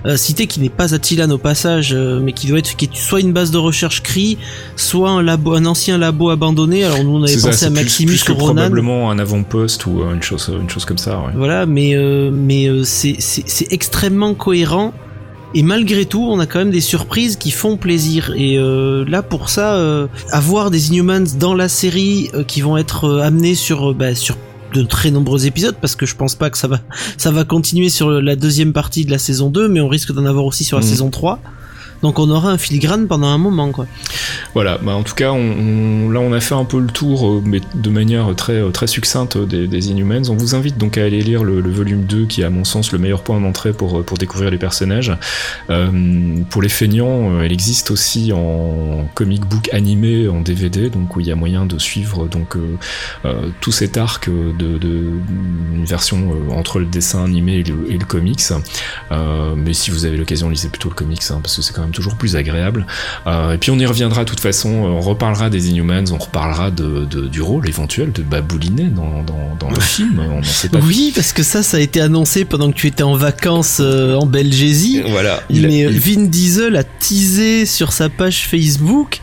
[0.06, 3.22] euh, cité qui n'est pas Attilan au passage, euh, mais qui doit être qui soit
[3.22, 4.38] une base de recherche CRI,
[4.76, 6.83] soit un un ancien labo abandonné.
[6.84, 10.70] Alors nous on avait pensé à Maximus plus, probablement un avant-poste ou une chose, une
[10.70, 11.20] chose comme ça.
[11.20, 11.34] Ouais.
[11.36, 14.94] Voilà, mais euh, mais euh, c'est extrêmement cohérent.
[15.56, 18.34] Et malgré tout, on a quand même des surprises qui font plaisir.
[18.36, 22.76] Et euh, là, pour ça, euh, avoir des Inhumans dans la série euh, qui vont
[22.76, 24.36] être euh, amenés sur, bah, sur
[24.74, 26.80] de très nombreux épisodes, parce que je pense pas que ça va,
[27.18, 30.26] ça va continuer sur la deuxième partie de la saison 2, mais on risque d'en
[30.26, 30.90] avoir aussi sur la mmh.
[30.90, 31.40] saison 3.
[32.04, 33.88] Donc on aura un filigrane pendant un moment, quoi.
[34.54, 37.42] Voilà, bah en tout cas, on, là on a fait un peu le tour, euh,
[37.44, 40.30] mais de manière très, euh, très succincte des, des Inhumans.
[40.30, 42.92] On vous invite donc à aller lire le, volume 2, qui est à mon sens
[42.92, 45.12] le meilleur point d'entrée pour, euh, découvrir les personnages.
[45.70, 51.20] Euh, pour les feignants, elle existe aussi en comic book animé, en DVD, donc où
[51.20, 54.80] il y a moyen de suivre donc euh, tout cet arc de,
[55.86, 58.42] version entre le dessin animé et le, et le comics.
[59.12, 61.93] mais si vous avez l'occasion, lisez plutôt le comics, hein, parce que c'est quand même
[61.94, 62.86] toujours plus agréable.
[63.26, 66.72] Euh, et puis on y reviendra de toute façon, on reparlera des Inhumans, on reparlera
[66.72, 70.20] de, de du rôle éventuel de Baboulinet dans, dans, dans le film.
[70.20, 73.04] On sait pas oui, parce que ça, ça a été annoncé pendant que tu étais
[73.04, 75.02] en vacances euh, en Belgésie.
[75.08, 75.42] Voilà.
[75.50, 76.00] Mais a, il...
[76.00, 79.20] Vin Diesel a teasé sur sa page Facebook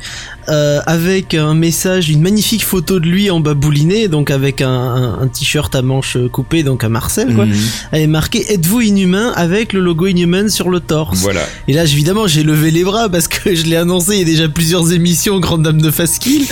[0.51, 5.23] euh, avec un message, une magnifique photo de lui en babouliné, donc avec un, un,
[5.23, 7.47] un t-shirt à manches coupées, donc à Marcel, quoi.
[7.47, 7.57] -hmm.
[7.93, 11.21] Elle est marqué Êtes-vous inhumain avec le logo Inhuman sur le torse?
[11.21, 11.43] Voilà.
[11.69, 14.25] Et là, évidemment, j'ai levé les bras parce que je l'ai annoncé il y a
[14.25, 16.43] déjà plusieurs émissions, Grande Dame de Faskill.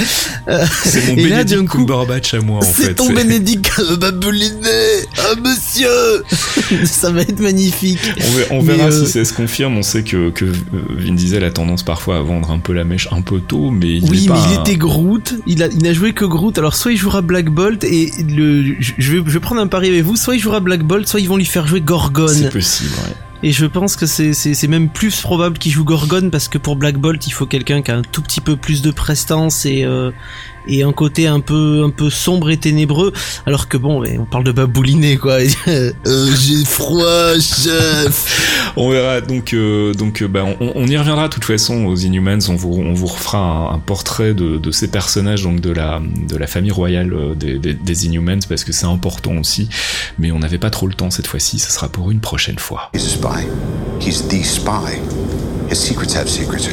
[0.49, 2.85] Euh, c'est mon et là, d'un coup, Cumberbatch à moi, en fait.
[2.85, 4.81] C'est ton Bénédicte babouliné
[5.19, 6.25] Ah, monsieur
[6.85, 7.99] Ça va être magnifique.
[8.51, 9.05] On, verra, euh...
[9.05, 9.77] si ça se confirme.
[9.77, 13.09] On sait que, que Vin Diesel a tendance parfois à vendre un peu la mèche
[13.11, 15.35] un peu tôt, mais il oui, mais il était Groot.
[15.47, 16.57] Il a, il n'a joué que Groot.
[16.59, 19.89] Alors soit il jouera Black Bolt et le, je vais, je vais prendre un pari
[19.89, 20.17] avec vous.
[20.17, 22.29] Soit il jouera Black Bolt, soit ils vont lui faire jouer Gorgon.
[22.29, 22.91] C'est possible.
[23.07, 23.15] Ouais.
[23.43, 26.97] Et je pense que c'est même plus probable qu'il joue Gorgon parce que pour Black
[26.97, 30.11] Bolt, il faut quelqu'un qui a un tout petit peu plus de prestance et, euh,
[30.69, 33.13] et un côté un peu, un peu sombre et ténébreux.
[33.47, 35.39] Alors que bon, on parle de babouliné quoi.
[35.69, 38.73] euh, j'ai froid, chef.
[38.77, 39.21] on verra.
[39.21, 42.39] Donc, euh, donc, bah, on, on, y reviendra de toute façon aux Inhumans.
[42.49, 46.01] On vous, on vous refera un, un portrait de, de, ces personnages, donc de la,
[46.29, 49.69] de la famille royale euh, des, des, des Inhumans parce que c'est important aussi.
[50.19, 51.59] Mais on n'avait pas trop le temps cette fois-ci.
[51.59, 52.91] Ce sera pour une prochaine fois.
[52.95, 53.47] spy.
[54.01, 55.01] He's the spy.
[55.69, 56.69] His secrets have secrets.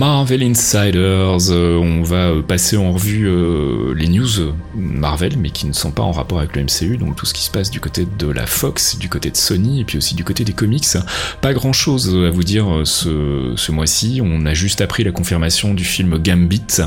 [0.00, 5.74] Marvel Insiders, euh, on va passer en revue euh, les news Marvel, mais qui ne
[5.74, 8.06] sont pas en rapport avec le MCU, donc tout ce qui se passe du côté
[8.18, 10.86] de la Fox, du côté de Sony, et puis aussi du côté des comics.
[11.42, 15.74] Pas grand chose à vous dire euh, ce, mois-ci, on a juste appris la confirmation
[15.74, 16.78] du film Gambit,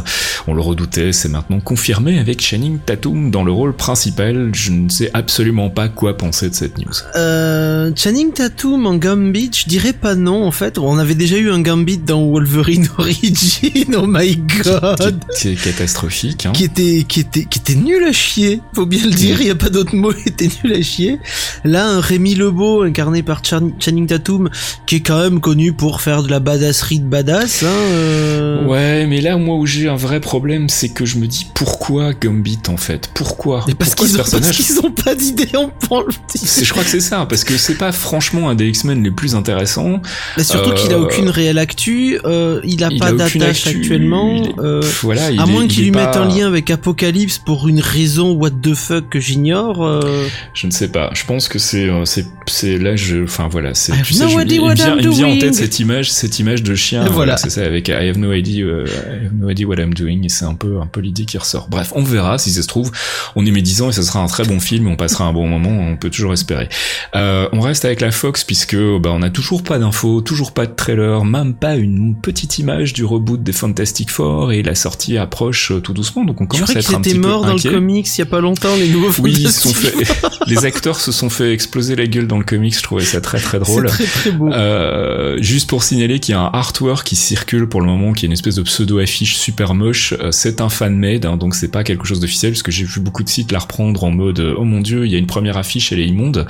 [0.48, 4.90] on le redoutait, c'est maintenant confirmé avec Channing Tatum dans le rôle principal, je ne
[4.90, 6.94] sais absolument pas quoi penser de cette news.
[7.16, 11.52] Euh, Channing Tatum en Gambit, je dirais pas non en fait, on avait déjà eu
[11.52, 15.20] un Gambit dans Wolverine Origin, oh my god.
[15.36, 16.54] Qui, qui est catastrophique, hein.
[16.54, 19.50] Qui était, qui était, qui était nul à chier, faut bien le dire, il y
[19.50, 21.20] a pas d'autre mot, il était nul à chier.
[21.66, 24.50] Là, un Rémi Lebeau, incarné par Chan Channing Tatum,
[24.88, 28.66] qui est quand même connu pour faire de la badasserie de badass, hein, euh...
[28.66, 32.14] Ouais, mais là, moi où j'ai un vrai problème, c'est que je me dis, pourquoi
[32.14, 33.10] Gambit, en fait?
[33.14, 33.66] Pourquoi?
[33.68, 34.62] Mais parce qu'ils ont, personnage...
[34.82, 38.56] ont, pas d'idée en Je crois que c'est ça, parce que c'est pas franchement un
[38.56, 40.02] des X-Men les plus intéressants.
[40.38, 40.74] Mais surtout euh...
[40.76, 44.42] qu'il a aucune réelle actu, euh, il a il pas d'attache actu, actuellement.
[44.44, 46.28] il est- euh, Pff, voilà, il à est- moins il qu'il lui pas- mette un
[46.28, 49.86] lien avec Apocalypse pour une raison what the fuck que j'ignore.
[49.86, 51.10] euh, Je ne sais pas.
[51.14, 54.34] Je pense que c'est euh, c'est là je enfin voilà c'est tu sais no je-
[54.54, 57.06] il, me vient, il me vient en tête cette image cette image de chien.
[57.06, 57.38] Et voilà.
[57.38, 60.22] c'est ça avec I have no idea euh, I have no idea what I'm doing
[60.24, 61.68] et c'est un peu un peu l'idée qui ressort.
[61.70, 62.92] Bref, on verra si ça se trouve.
[63.36, 64.88] On est médisant et ça sera un très bon film.
[64.88, 65.70] On passera un bon moment.
[65.70, 66.70] On peut toujours espérer.
[67.16, 70.66] Euh, on reste avec la Fox puisque bah on a toujours pas d'infos, toujours pas
[70.66, 75.18] de trailer, même pas une petite image du reboot des Fantastic Four et la sortie
[75.18, 76.26] approche euh, tout doucement.
[76.26, 78.26] Donc on commence à être un petit peu morts dans le comics il y a
[78.26, 79.94] pas longtemps, les nouveaux Oui, ils sont fait.
[80.48, 82.76] les acteurs se sont fait exploser la gueule dans le comics.
[82.76, 83.86] Je trouvais ça très très drôle.
[83.88, 84.52] très très beau.
[84.52, 88.26] Euh, juste pour signaler qu'il y a un artwork qui circule pour le moment, qui
[88.26, 90.14] est une espèce de pseudo affiche super moche.
[90.20, 92.86] Euh, c'est un fan made, hein, donc c'est pas quelque chose d'officiel, parce que j'ai
[92.86, 95.28] vu beaucoup de sites la reprendre en mode oh mon dieu, il y a une
[95.28, 96.48] première affiche, elle est immonde.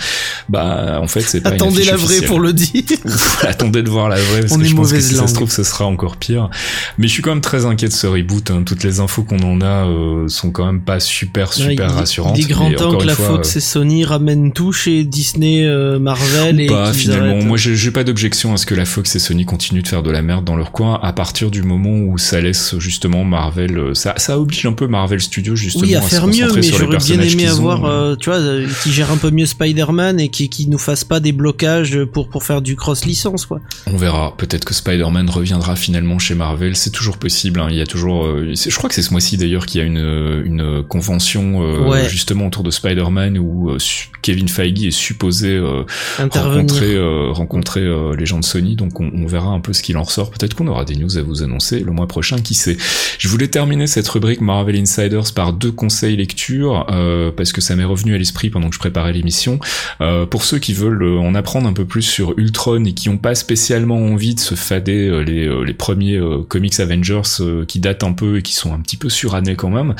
[0.49, 1.49] Bah en fait c'est pas.
[1.49, 2.29] une Attendez affiche la vraie officielle.
[2.29, 2.83] pour le dire.
[3.41, 5.29] Attendez de voir la vraie parce On que est je pense que si ça langue.
[5.29, 6.49] se trouve ce sera encore pire.
[6.97, 8.49] Mais je suis quand même très inquiet de ce reboot.
[8.51, 8.63] hein.
[8.65, 12.37] Toutes les infos qu'on en a euh, sont quand même pas super super Ouais, rassurantes.
[12.37, 15.65] Il est grand temps que la fois, Fox euh, et Sony ramènent tout chez Disney,
[15.65, 17.33] euh, Marvel et pas finalement.
[17.33, 17.45] arrêtent.
[17.45, 20.11] Moi, j'ai pas d'objection à ce que la Fox et Sony continuent de faire de
[20.11, 23.93] la merde dans leur coin à partir du moment où ça laisse justement Marvel, euh,
[23.93, 26.77] ça, ça oblige un peu Marvel Studios justement Oui, à se faire mieux, concentrer mais
[26.77, 27.51] j'aurais bien aimé ont.
[27.53, 28.39] avoir, euh, tu vois,
[28.83, 32.29] qui gère un peu mieux Spider-Man et qui, qui nous fasse pas des blocages pour,
[32.29, 33.59] pour faire du cross-licence, quoi.
[33.87, 34.35] On verra.
[34.37, 36.75] Peut-être que Spider-Man reviendra finalement chez Marvel.
[36.75, 37.59] C'est toujours possible.
[37.59, 37.67] hein.
[37.69, 38.25] Il y a toujours.
[38.25, 41.89] euh, je crois que c'est ce mois-ci d'ailleurs qu'il y a une une convention euh,
[41.89, 42.07] Ouais.
[42.09, 43.77] justement autour de Spider-Man où euh,
[44.21, 45.83] Kevin Feige est supposé euh,
[46.19, 48.75] rencontrer euh, rencontrer euh, les gens de Sony.
[48.75, 50.31] Donc on, on verra un peu ce qu'il en ressort.
[50.31, 52.37] Peut-être qu'on aura des news à vous annoncer le mois prochain.
[52.43, 52.77] Qui sait.
[53.19, 57.75] Je voulais terminer cette rubrique Marvel Insiders par deux conseils lecture euh, parce que ça
[57.75, 59.59] m'est revenu à l'esprit pendant que je préparais l'émission.
[60.01, 63.09] Euh, pour ceux qui veulent euh, en apprendre un peu plus sur Ultron et qui
[63.09, 67.21] n'ont pas spécialement envie de se fader euh, les, euh, les premiers euh, comics Avengers
[67.39, 69.95] euh, qui datent un peu et qui sont un petit peu surannés quand même,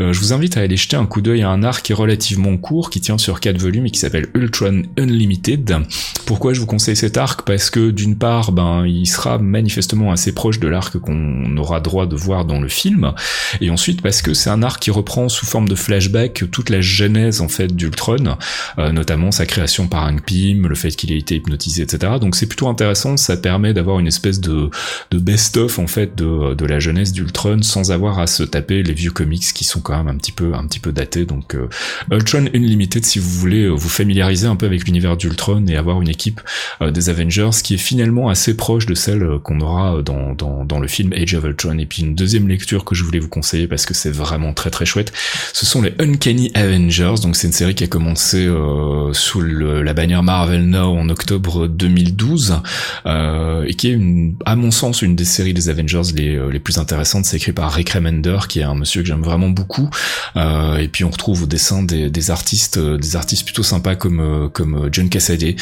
[0.00, 1.94] euh, je vous invite à aller jeter un coup d'œil à un arc qui est
[1.94, 5.78] relativement court, qui tient sur quatre volumes et qui s'appelle Ultron Unlimited.
[6.26, 7.42] Pourquoi je vous conseille cet arc?
[7.42, 12.06] Parce que d'une part, ben, il sera manifestement assez proche de l'arc qu'on aura droit
[12.06, 13.12] de voir dans le film,
[13.60, 16.80] et ensuite parce que c'est un arc qui reprend sous forme de flashback toute la
[16.80, 18.36] genèse en fait d'Ultron,
[18.78, 22.14] notamment sa création par Hank Pym, le fait qu'il ait été hypnotisé, etc.
[22.20, 24.70] Donc c'est plutôt intéressant, ça permet d'avoir une espèce de,
[25.10, 28.92] de best-of en fait de, de la jeunesse d'Ultron sans avoir à se taper les
[28.92, 31.24] vieux comics qui sont quand même un petit peu un petit peu datés.
[31.24, 31.66] Donc euh,
[32.12, 36.00] Ultron Unlimited si vous voulez euh, vous familiariser un peu avec l'univers d'Ultron et avoir
[36.00, 36.40] une équipe
[36.82, 40.64] euh, des Avengers qui est finalement assez proche de celle euh, qu'on aura dans, dans,
[40.64, 41.78] dans le film Age of Ultron.
[41.78, 44.70] Et puis une deuxième lecture que je voulais vous conseiller parce que c'est vraiment très
[44.70, 45.12] très chouette,
[45.52, 47.14] ce sont les Uncanny Avengers.
[47.22, 51.08] Donc c'est une série qui a commencé euh, sous le- la bannière Marvel Now en
[51.08, 52.60] octobre 2012
[53.06, 56.50] euh, et qui est une, à mon sens une des séries des Avengers les, euh,
[56.50, 57.24] les plus intéressantes.
[57.24, 59.88] C'est écrit par Rick Remender qui est un monsieur que j'aime vraiment beaucoup.
[60.36, 63.94] Euh, et puis on retrouve au dessin des, des artistes euh, des artistes plutôt sympas
[63.96, 65.56] comme comme John Cassaday.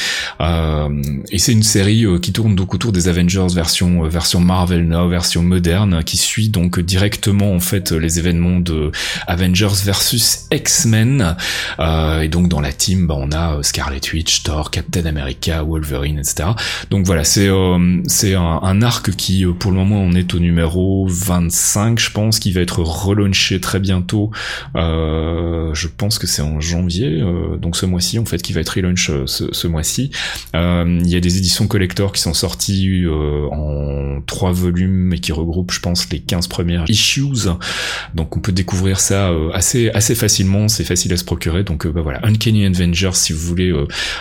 [1.30, 5.42] Et c'est une série qui tourne donc autour des Avengers version version Marvel Now, version
[5.42, 8.90] moderne, qui suit donc directement en fait les événements de
[9.26, 11.36] Avengers versus X-Men.
[11.78, 16.50] Et donc dans la team, bah, on a Scarlet Witch, Thor, Captain America, Wolverine, etc.
[16.90, 17.48] Donc voilà, c'est
[18.06, 22.52] c'est un, arc qui pour le moment on est au numéro 25, je pense, qui
[22.52, 24.30] va être relaunché très bientôt.
[24.76, 28.60] Euh, je pense que c'est en janvier, euh, donc ce mois-ci en fait, qui va
[28.60, 30.10] être relaunch euh, ce, ce mois-ci.
[30.54, 35.18] Euh, Il y a des éditions collector qui sont sorties euh, en trois volumes et
[35.18, 37.22] qui regroupent, je pense, les 15 premières issues.
[38.14, 41.62] Donc on peut découvrir ça assez assez facilement, c'est facile à se procurer.
[41.62, 43.72] Donc bah voilà, Uncanny Avengers si vous voulez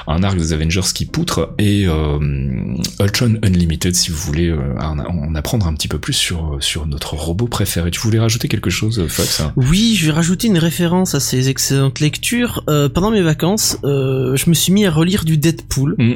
[0.07, 1.87] un arc des Avengers qui poutre et
[2.99, 6.85] Ultron Unlimited si vous voulez euh, en, en apprendre un petit peu plus sur sur
[6.85, 7.91] notre robot préféré.
[7.91, 9.41] Tu voulais rajouter quelque chose, Fox?
[9.55, 12.63] Oui, je vais rajouter une référence à ces excellentes lectures.
[12.69, 15.95] Euh, pendant mes vacances, euh, je me suis mis à relire du Deadpool.
[15.97, 16.15] Mm.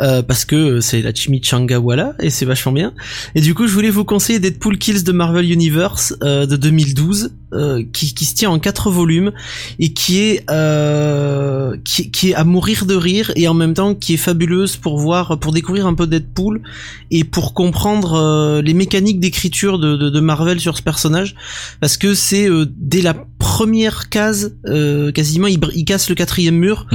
[0.00, 2.92] Euh, parce que c'est la chimichanga voilà et c'est vachement bien.
[3.34, 7.30] Et du coup je voulais vous conseiller Deadpool Kills de Marvel Universe euh, de 2012
[7.54, 9.32] euh, qui, qui se tient en quatre volumes
[9.78, 13.94] et qui est euh, qui, qui est à mourir de rire et en même temps
[13.94, 16.60] qui est fabuleuse pour voir pour découvrir un peu Deadpool
[17.10, 21.34] et pour comprendre euh, les mécaniques d'écriture de, de, de Marvel sur ce personnage.
[21.80, 26.56] Parce que c'est euh, dès la première case euh, quasiment il, il casse le quatrième
[26.56, 26.86] mur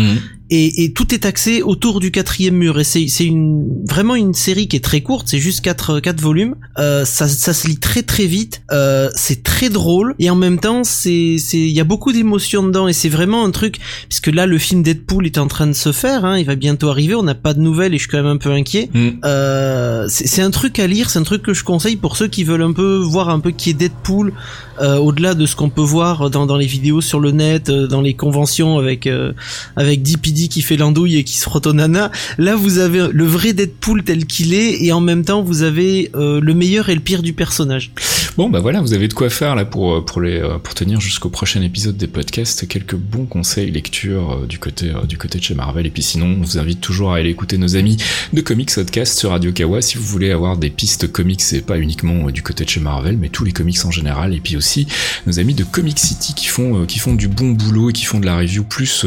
[0.51, 2.79] et, et tout est axé autour du quatrième mur.
[2.79, 6.55] Et c'est une vraiment une série qui est très courte, c'est juste quatre quatre volumes.
[6.77, 8.61] Euh, ça ça se lit très très vite.
[8.71, 12.63] Euh, c'est très drôle et en même temps c'est c'est il y a beaucoup d'émotions
[12.63, 13.77] dedans et c'est vraiment un truc
[14.09, 16.25] puisque là le film Deadpool est en train de se faire.
[16.25, 17.15] Hein, il va bientôt arriver.
[17.15, 18.89] On n'a pas de nouvelles et je suis quand même un peu inquiet.
[18.93, 19.09] Mm.
[19.23, 22.43] Euh, c'est un truc à lire, c'est un truc que je conseille pour ceux qui
[22.43, 24.33] veulent un peu voir un peu qui est Deadpool
[24.81, 27.87] euh, au-delà de ce qu'on peut voir dans, dans les vidéos sur le net, euh,
[27.87, 29.33] dans les conventions avec euh,
[29.75, 32.11] avec DPD qui fait l'andouille et qui se frotte au nana.
[32.37, 36.11] Là, vous avez le vrai Deadpool tel qu'il est et en même temps, vous avez
[36.15, 37.91] euh, le meilleur et le pire du personnage.
[38.37, 40.73] Bon bah voilà, vous avez de quoi faire là pour euh, pour les euh, pour
[40.73, 42.65] tenir jusqu'au prochain épisode des podcasts.
[42.67, 45.85] Quelques bons conseils lecture du côté du côté de chez Marvel.
[45.85, 47.97] Et puis sinon, on vous invite toujours à aller écouter nos amis
[48.31, 51.77] de Comics Podcast sur Radio Kawa si vous voulez avoir des pistes comics et pas
[51.77, 54.33] uniquement du côté de chez Marvel, mais tous les comics en général.
[54.33, 54.87] Et puis aussi
[55.27, 58.19] nos amis de Comic City qui font qui font du bon boulot et qui font
[58.19, 59.05] de la review plus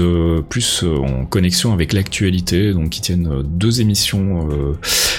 [0.49, 2.72] plus euh, connexion avec l'actualité.
[2.72, 4.78] Donc qui tiennent euh, deux émissions euh,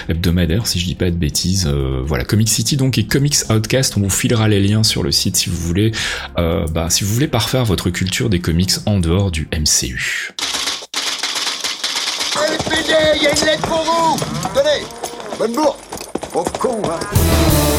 [0.10, 1.68] hebdomadaires si je dis pas de bêtises.
[1.68, 3.98] Euh, voilà, Comic City donc et Comics Outcast.
[3.98, 5.92] On vous filera les liens sur le site si vous voulez,
[6.36, 10.32] bah, si vous voulez parfaire votre culture des comics en dehors du MCU.
[13.18, 14.18] Il y a une lettre pour vous
[14.54, 14.86] Tenez,
[15.40, 15.56] bonne
[16.60, 17.75] con, hein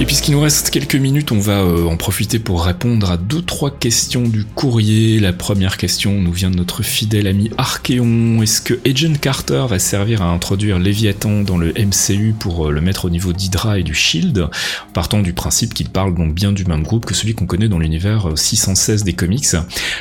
[0.00, 3.42] Et puisqu'il nous reste quelques minutes, on va euh, en profiter pour répondre à deux
[3.42, 5.20] trois questions du courrier.
[5.20, 8.40] La première question nous vient de notre fidèle ami Archeon.
[8.40, 12.80] Est-ce que Agent Carter va servir à introduire Léviathan dans le MCU pour euh, le
[12.80, 14.48] mettre au niveau d'Hydra et du Shield,
[14.94, 17.78] partant du principe qu'il parle donc bien du même groupe que celui qu'on connaît dans
[17.78, 19.48] l'univers euh, 616 des comics.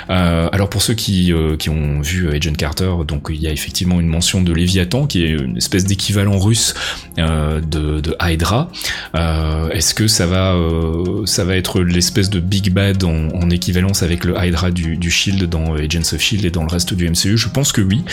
[0.09, 3.51] Euh, alors pour ceux qui, euh, qui ont vu Agent Carter, donc il y a
[3.51, 6.73] effectivement une mention de Léviathan qui est une espèce d'équivalent russe
[7.19, 8.69] euh, de, Hydra.
[9.15, 13.49] Euh, Est-ce que ça va, euh, ça va être l'espèce de Big Bad en, en
[13.49, 17.09] équivalence avec le Hydra du, Shield dans Agents of Shield et dans le reste du
[17.09, 18.03] MCU Je pense que oui.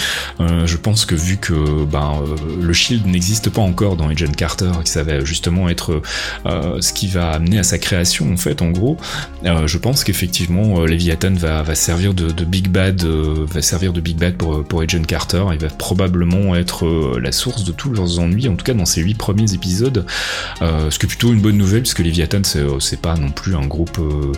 [0.40, 4.32] Euh, je pense que vu que ben, euh, le Shield n'existe pas encore dans Agent
[4.34, 6.00] Carter, que ça va justement être
[6.46, 8.96] ce qui va amener à sa création en fait, en gros,
[9.44, 14.64] je pense qu'effectivement Leviathan va, servir de, Big Bad, va servir de Big Bad pour,
[14.64, 15.44] pour Agent Carter.
[15.52, 19.02] Il va probablement être la source de tous leurs ennuis, en tout cas dans ces
[19.02, 20.06] huit premiers épisodes.
[20.62, 23.54] Ce qui est plutôt une bonne nouvelle, puisque Leviathan c'est euh, c'est pas non plus
[23.56, 24.32] un groupe, euh,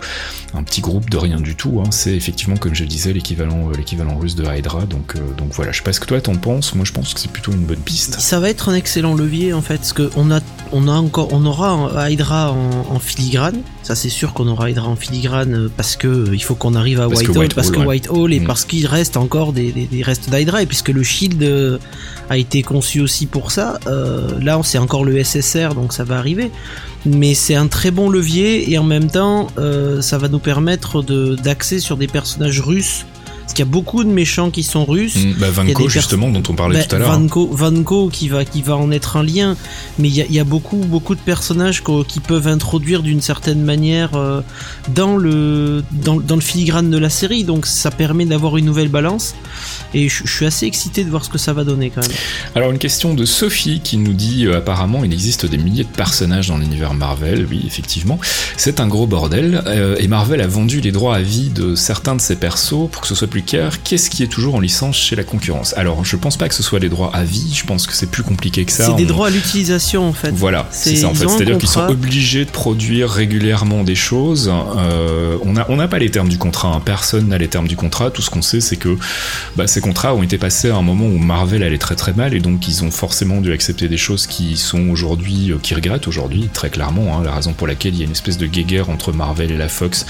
[0.55, 1.81] un petit groupe de rien du tout.
[1.81, 1.91] Hein.
[1.91, 4.87] C'est effectivement comme je le disais l'équivalent, euh, l'équivalent russe de Hydra.
[4.87, 5.72] Donc donc voilà.
[5.72, 6.74] Je sais pas ce que toi t'en penses.
[6.74, 8.18] Moi je pense que c'est plutôt une bonne piste.
[8.20, 10.41] Ça va être un excellent levier en fait, parce que on a,
[10.72, 13.61] on a encore, on aura Hydra en, en filigrane.
[13.83, 17.09] Ça c'est sûr qu'on aura Hydra en filigrane parce que il faut qu'on arrive à
[17.09, 18.01] Parce que Whitehall, parce que ouais.
[18.37, 21.79] Et parce qu'il reste encore des, des, des restes d'Hydra et puisque le Shield
[22.31, 23.79] a été conçu aussi pour ça.
[23.87, 26.51] euh, là c'est encore le SSR donc ça va arriver.
[27.07, 31.03] Mais c'est un très bon levier et en même temps euh, ça va nous permettre
[31.03, 33.07] d'axer sur des personnages russes.
[33.49, 35.16] Parce qu'il y a beaucoup de méchants qui sont russes.
[35.16, 37.11] Mm, bah, a Vanko justement dont on parlait bah, tout à l'heure.
[37.12, 37.18] hein.
[37.18, 39.57] Vanko, Vanko qui va qui va en être un lien,
[39.99, 43.22] mais il y a, il y a beaucoup beaucoup de personnages qui peuvent introduire d'une
[43.22, 44.42] certaine manière euh,
[44.94, 48.88] dans le dans, dans le filigrane de la série, donc ça permet d'avoir une nouvelle
[48.88, 49.34] balance.
[49.94, 52.16] Et je je suis assez excité de voir ce que ça va donner quand même.
[52.55, 55.88] Alors une question de Sophie qui nous dit euh, apparemment il existe des milliers de
[55.88, 58.18] personnages dans l'univers Marvel, oui effectivement,
[58.59, 62.14] c'est un gros bordel, euh, et Marvel a vendu les droits à vie de certains
[62.14, 65.16] de ses persos pour que ce soit plus qu'est-ce qui est toujours en licence chez
[65.16, 65.74] la concurrence?
[65.76, 68.11] Alors je pense pas que ce soit des droits à vie, je pense que c'est
[68.11, 68.86] plus compliqué que ça.
[68.86, 70.30] C'est des On- droits à l'utilisation en fait.
[70.32, 71.28] Voilà, c'est ça en fait.
[71.28, 74.51] C'est-à-dire qu'ils sont obligés de produire régulièrement des choses.
[74.76, 76.82] Euh, on n'a on pas les termes du contrat, hein.
[76.84, 78.11] personne n'a les termes du contrat.
[78.11, 78.97] Tout ce qu'on sait, c'est que
[79.57, 82.34] bah, ces contrats ont été passés à un moment où Marvel allait très très mal
[82.34, 86.09] et donc ils ont forcément dû accepter des choses qui sont aujourd'hui, euh, qui regrettent
[86.09, 87.16] aujourd'hui, très clairement.
[87.18, 87.22] hein.
[87.24, 89.68] La raison pour laquelle il y a une espèce de guéguerre entre Marvel et la
[89.68, 90.05] Fox,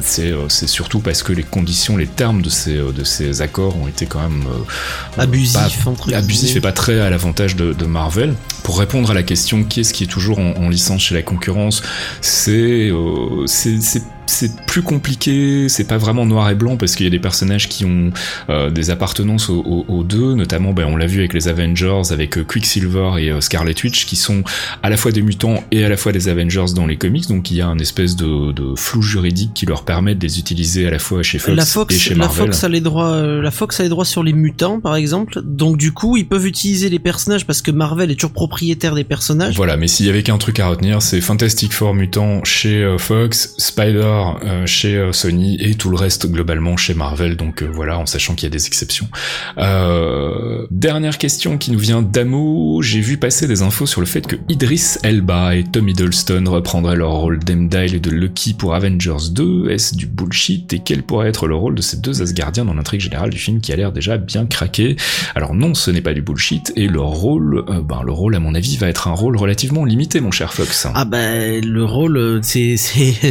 [0.00, 3.42] c'est euh, c'est surtout parce que les conditions, les termes de ces, euh, de ces
[3.42, 7.56] accords ont été quand même euh, Abusif, pas- entre abusif et pas très à l'avantage
[7.56, 8.34] de, de Marvel.
[8.62, 11.22] Pour répondre à la question qui est-ce qui est toujours en, en licence chez la
[11.22, 11.82] concurrence,
[12.22, 17.06] c'est euh, c'est c'est- plus compliqué, c'est pas vraiment noir et blanc parce qu'il y
[17.06, 18.10] a des personnages qui ont
[18.50, 22.02] euh, des appartenances aux, aux- aux deux, notamment ben, on l'a vu avec les Avengers,
[22.10, 24.42] avec euh, Quicksilver et euh, Scarlet Witch qui sont
[24.82, 27.50] à la fois des mutants et à la fois des Avengers dans les comics, donc
[27.50, 30.86] il y a un espèce de, de flou juridique qui leur permet de les utiliser
[30.86, 32.46] à la fois chez Fox, la et Fox, chez la Marvel.
[32.46, 35.40] Fox a les droits, euh, la Fox a les droits sur les mutants par exemple.
[35.44, 39.04] Donc du coup, ils peuvent utiliser les personnages parce que Marvel est toujours propriétaire des
[39.04, 39.54] personnages.
[39.56, 42.98] Voilà, mais s'il y avait qu'un truc à retenir, c'est Fantastic Four Mutant chez euh,
[42.98, 47.36] Fox, Spider Thor euh, chez euh, Sony et tout le reste globalement chez Marvel.
[47.36, 49.08] Donc euh, voilà, en sachant qu'il y a des exceptions.
[50.70, 52.80] Dernière question qui nous vient d'Amo.
[52.82, 56.96] J'ai vu passer des infos sur le fait que Idris Elba et Tom Hiddleston reprendraient
[56.96, 59.70] leur rôle d'Emdale et de Lucky pour Avengers 2.
[59.70, 63.00] Est-ce du bullshit Et quel pourrait être le rôle de ces deux Asgardiens dans l'intrigue
[63.00, 64.96] générale du film qui a l'air déjà bien craqué?
[65.34, 68.40] Alors non, ce n'est pas du bullshit et leur rôle, euh, ben le rôle à
[68.40, 70.86] mon avis va être un rôle relativement limité, mon cher Fox.
[70.94, 72.76] Ah bah le rôle c'est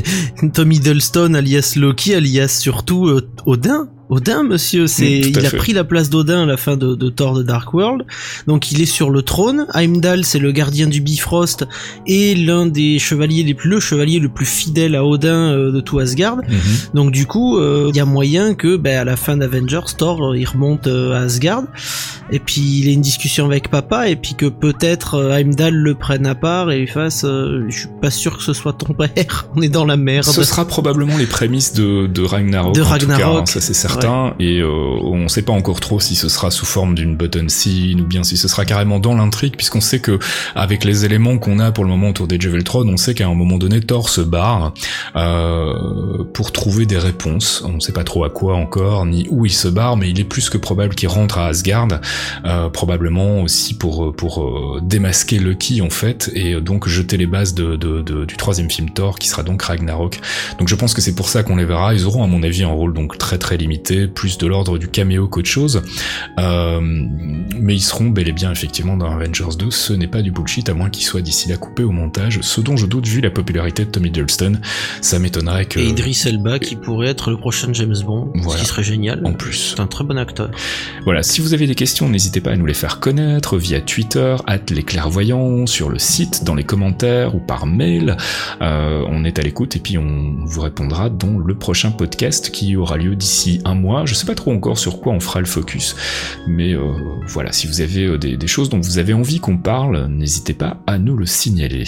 [0.53, 3.89] Tom Hiddleston alias Loki alias surtout euh, Odin.
[4.13, 5.57] Odin, monsieur, c'est il a fait.
[5.57, 8.03] pris la place d'Odin à la fin de, de Thor de Dark World.
[8.47, 9.65] Donc il est sur le trône.
[9.73, 11.65] Heimdall, c'est le gardien du Bifrost
[12.05, 15.81] et l'un des chevaliers les plus le chevalier le plus fidèle à Odin euh, de
[15.81, 16.37] tout Asgard.
[16.37, 16.59] Mhm.
[16.93, 20.31] Donc du coup, euh, il y a moyen que ben, à la fin d'Avengers, Thor
[20.33, 21.63] euh, il remonte euh, à Asgard
[22.31, 26.25] et puis il ait une discussion avec papa et puis que peut-être Heimdall le prenne
[26.27, 29.61] à part et lui fasse je suis pas sûr que ce soit ton père, on
[29.61, 30.25] est dans la merde.
[30.25, 32.75] Ce sera probablement les prémices de, de Ragnarok.
[32.75, 33.41] De en tout cas, Ragnarok.
[33.41, 34.02] hein, ça c'est certain.
[34.39, 38.01] Et euh, on sait pas encore trop si ce sera sous forme d'une button scene
[38.01, 40.19] ou bien si ce sera carrément dans l'intrigue, puisqu'on sait que
[40.55, 43.33] avec les éléments qu'on a pour le moment autour des Throne, on sait qu'à un
[43.33, 44.73] moment donné, Thor se barre
[45.15, 47.63] euh, pour trouver des réponses.
[47.65, 50.25] On sait pas trop à quoi encore, ni où il se barre, mais il est
[50.25, 51.87] plus que probable qu'il rentre à Asgard,
[52.45, 58.37] euh, probablement aussi pour pour démasquer Loki en fait, et donc jeter les bases du
[58.37, 60.19] troisième film Thor, qui sera donc Ragnarok.
[60.59, 61.93] Donc je pense que c'est pour ça qu'on les verra.
[61.93, 64.87] Ils auront à mon avis un rôle donc très très limité, plus de l'ordre du
[64.87, 65.81] caméo qu'autre chose.
[66.39, 69.71] Euh, mais ils seront bel et bien effectivement dans Avengers 2.
[69.71, 72.39] Ce n'est pas du bullshit à moins qu'ils soient d'ici là coupés au montage.
[72.41, 74.59] Ce dont je doute vu la popularité de Tommy Hiddleston,
[75.01, 75.79] ça m'étonnerait que.
[75.79, 78.57] Et Idris Elba qui pourrait être le prochain James Bond, Voilà.
[78.59, 79.21] ce qui serait génial.
[79.25, 79.73] En plus.
[79.75, 80.49] C'est un très bon acteur.
[81.05, 84.35] Voilà, si vous avez des questions, n'hésitez pas à nous les faire connaître via Twitter,
[84.47, 88.17] at les clairvoyants, sur le site, dans les commentaires ou par mail.
[88.61, 92.75] Euh, on est à l'écoute et puis on vous répondra dans le prochain podcast qui
[92.75, 94.05] aura lieu d'ici un mois.
[94.05, 95.95] Je sais pas trop encore sur quoi on fera le focus,
[96.47, 96.93] mais euh,
[97.27, 100.53] voilà, si vous avez euh, des, des choses dont vous avez envie qu'on parle, n'hésitez
[100.53, 101.85] pas à nous le signaler.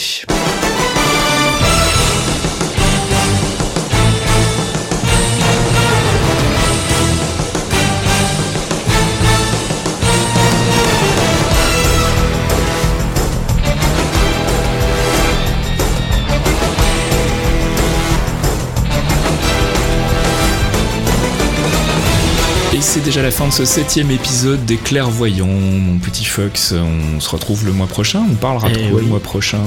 [22.95, 26.73] C'est déjà la fin de ce septième épisode des clairvoyants, mon petit Fox.
[27.15, 28.23] On se retrouve le mois prochain.
[28.31, 29.01] On parlera de Eh quoi oui.
[29.03, 29.59] le mois prochain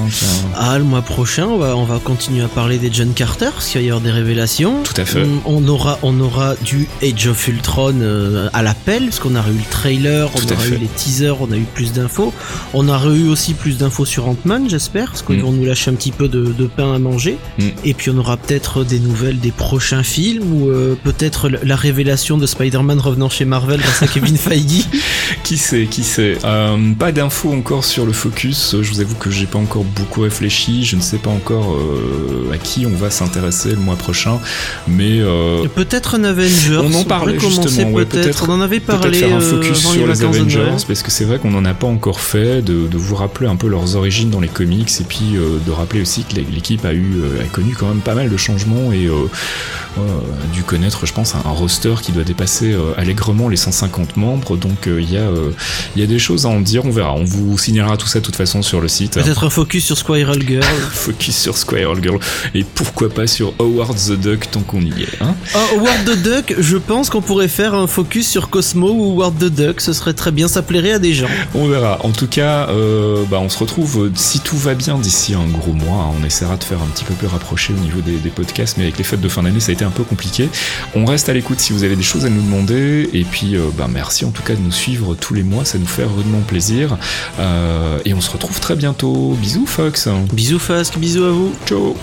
[0.56, 3.66] Ah, le mois prochain, on va, on va continuer à parler des John Carter, parce
[3.68, 4.82] qu'il va y avoir des révélations.
[4.82, 5.22] Tout à fait.
[5.44, 9.50] On, on aura, on aura du Age of Ultron euh, à l'appel, parce qu'on aura
[9.50, 10.76] eu le trailer, on Tout aura fait.
[10.76, 12.32] eu les teasers, on a eu plus d'infos.
[12.72, 15.54] On aura eu aussi plus d'infos sur Ant-Man, j'espère, parce qu'ils Mm.
[15.54, 17.36] nous lâcher un petit peu de, de pain à manger.
[17.58, 17.62] Mm.
[17.84, 22.38] Et puis on aura peut-être des nouvelles des prochains films, ou euh, peut-être la révélation
[22.38, 24.86] de Spider-Man revenant chez Marvel grâce à Kevin Feige.
[25.42, 26.38] Qui sait, qui sait.
[26.44, 28.76] Euh, pas d'infos encore sur le focus.
[28.80, 30.84] Je vous avoue que j'ai pas encore beaucoup réfléchi.
[30.84, 34.38] Je ne sais pas encore euh, à qui on va s'intéresser le mois prochain,
[34.86, 36.78] mais euh, Peut-être un Avengers.
[36.82, 38.48] On en parlait justement, ouais, peut-être.
[38.48, 41.50] On en avait parlé faire un focus sur les Avengers parce que c'est vrai qu'on
[41.50, 44.48] n'en a pas encore fait, de, de vous rappeler un peu leurs origines dans les
[44.48, 48.14] comics et puis de rappeler aussi que l'équipe a eu a connu quand même pas
[48.14, 52.92] mal de changements et a dû connaître, je pense, un, roster qui doit dépasser euh,
[53.08, 54.56] allègrement les 150 membres.
[54.56, 55.50] Donc euh, il y a euh,
[55.96, 57.14] il y a des choses à en dire, on verra.
[57.14, 59.14] On vous signalera tout ça de toute façon sur le site.
[59.14, 60.62] Peut-être un focus sur Squirrel Girl.
[60.92, 62.18] Focus sur Squirrel Girl
[62.54, 65.22] et pourquoi pas sur Howard the Duck tant qu'on y est.
[65.22, 69.22] Hein Oh, Howard the Duck, je pense qu'on pourrait faire un focus sur Cosmo ou
[69.22, 71.28] Howard the Duck, ce serait très bien, ça plairait à des gens.
[71.54, 72.04] On verra.
[72.04, 75.46] En tout cas, euh, bah, on se retrouve euh, si tout va bien d'ici un
[75.46, 76.04] gros mois.
[76.04, 76.14] hein.
[76.20, 78.84] On essaiera de faire un petit peu plus rapproché au niveau des, des podcasts, mais
[78.84, 80.48] avec les fêtes de fin d'année, ça a été un peu compliqué.
[80.94, 82.87] On reste à l'écoute si vous avez des choses à nous demander.
[83.12, 85.78] Et puis, euh, bah, merci en tout cas de nous suivre tous les mois, ça
[85.78, 86.96] nous fait rudement plaisir.
[87.38, 89.36] Euh, et on se retrouve très bientôt.
[89.40, 90.08] Bisous, Fox.
[90.32, 91.52] Bisous Fasque, bisous à vous.
[91.66, 91.94] Ciao.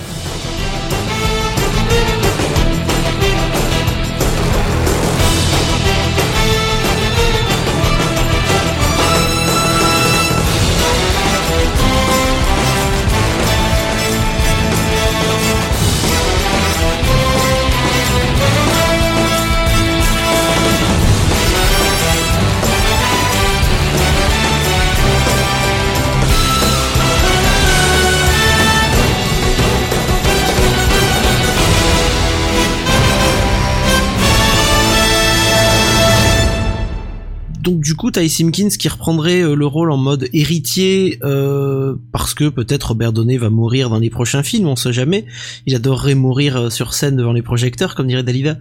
[37.95, 42.49] Du coup, Ty Simpkins qui reprendrait euh, le rôle en mode héritier euh, parce que
[42.49, 45.25] peut-être Robert Downey va mourir dans les prochains films, on sait jamais.
[45.65, 48.57] Il adorerait mourir euh, sur scène devant les projecteurs, comme dirait Dalida.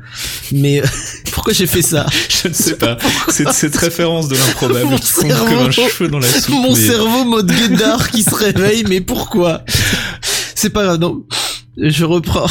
[0.52, 0.86] Mais euh,
[1.32, 2.06] pourquoi j'ai fait ça?
[2.30, 2.96] Je ne sais pas.
[3.28, 6.50] C'est cette référence de l'improbable Mon qui cerveau- comme un cheveu dans la soupe.
[6.54, 9.64] Mon mais- cerveau mode guédard qui se réveille, mais pourquoi?
[10.54, 11.24] C'est pas grave, non.
[11.76, 12.46] Je reprends.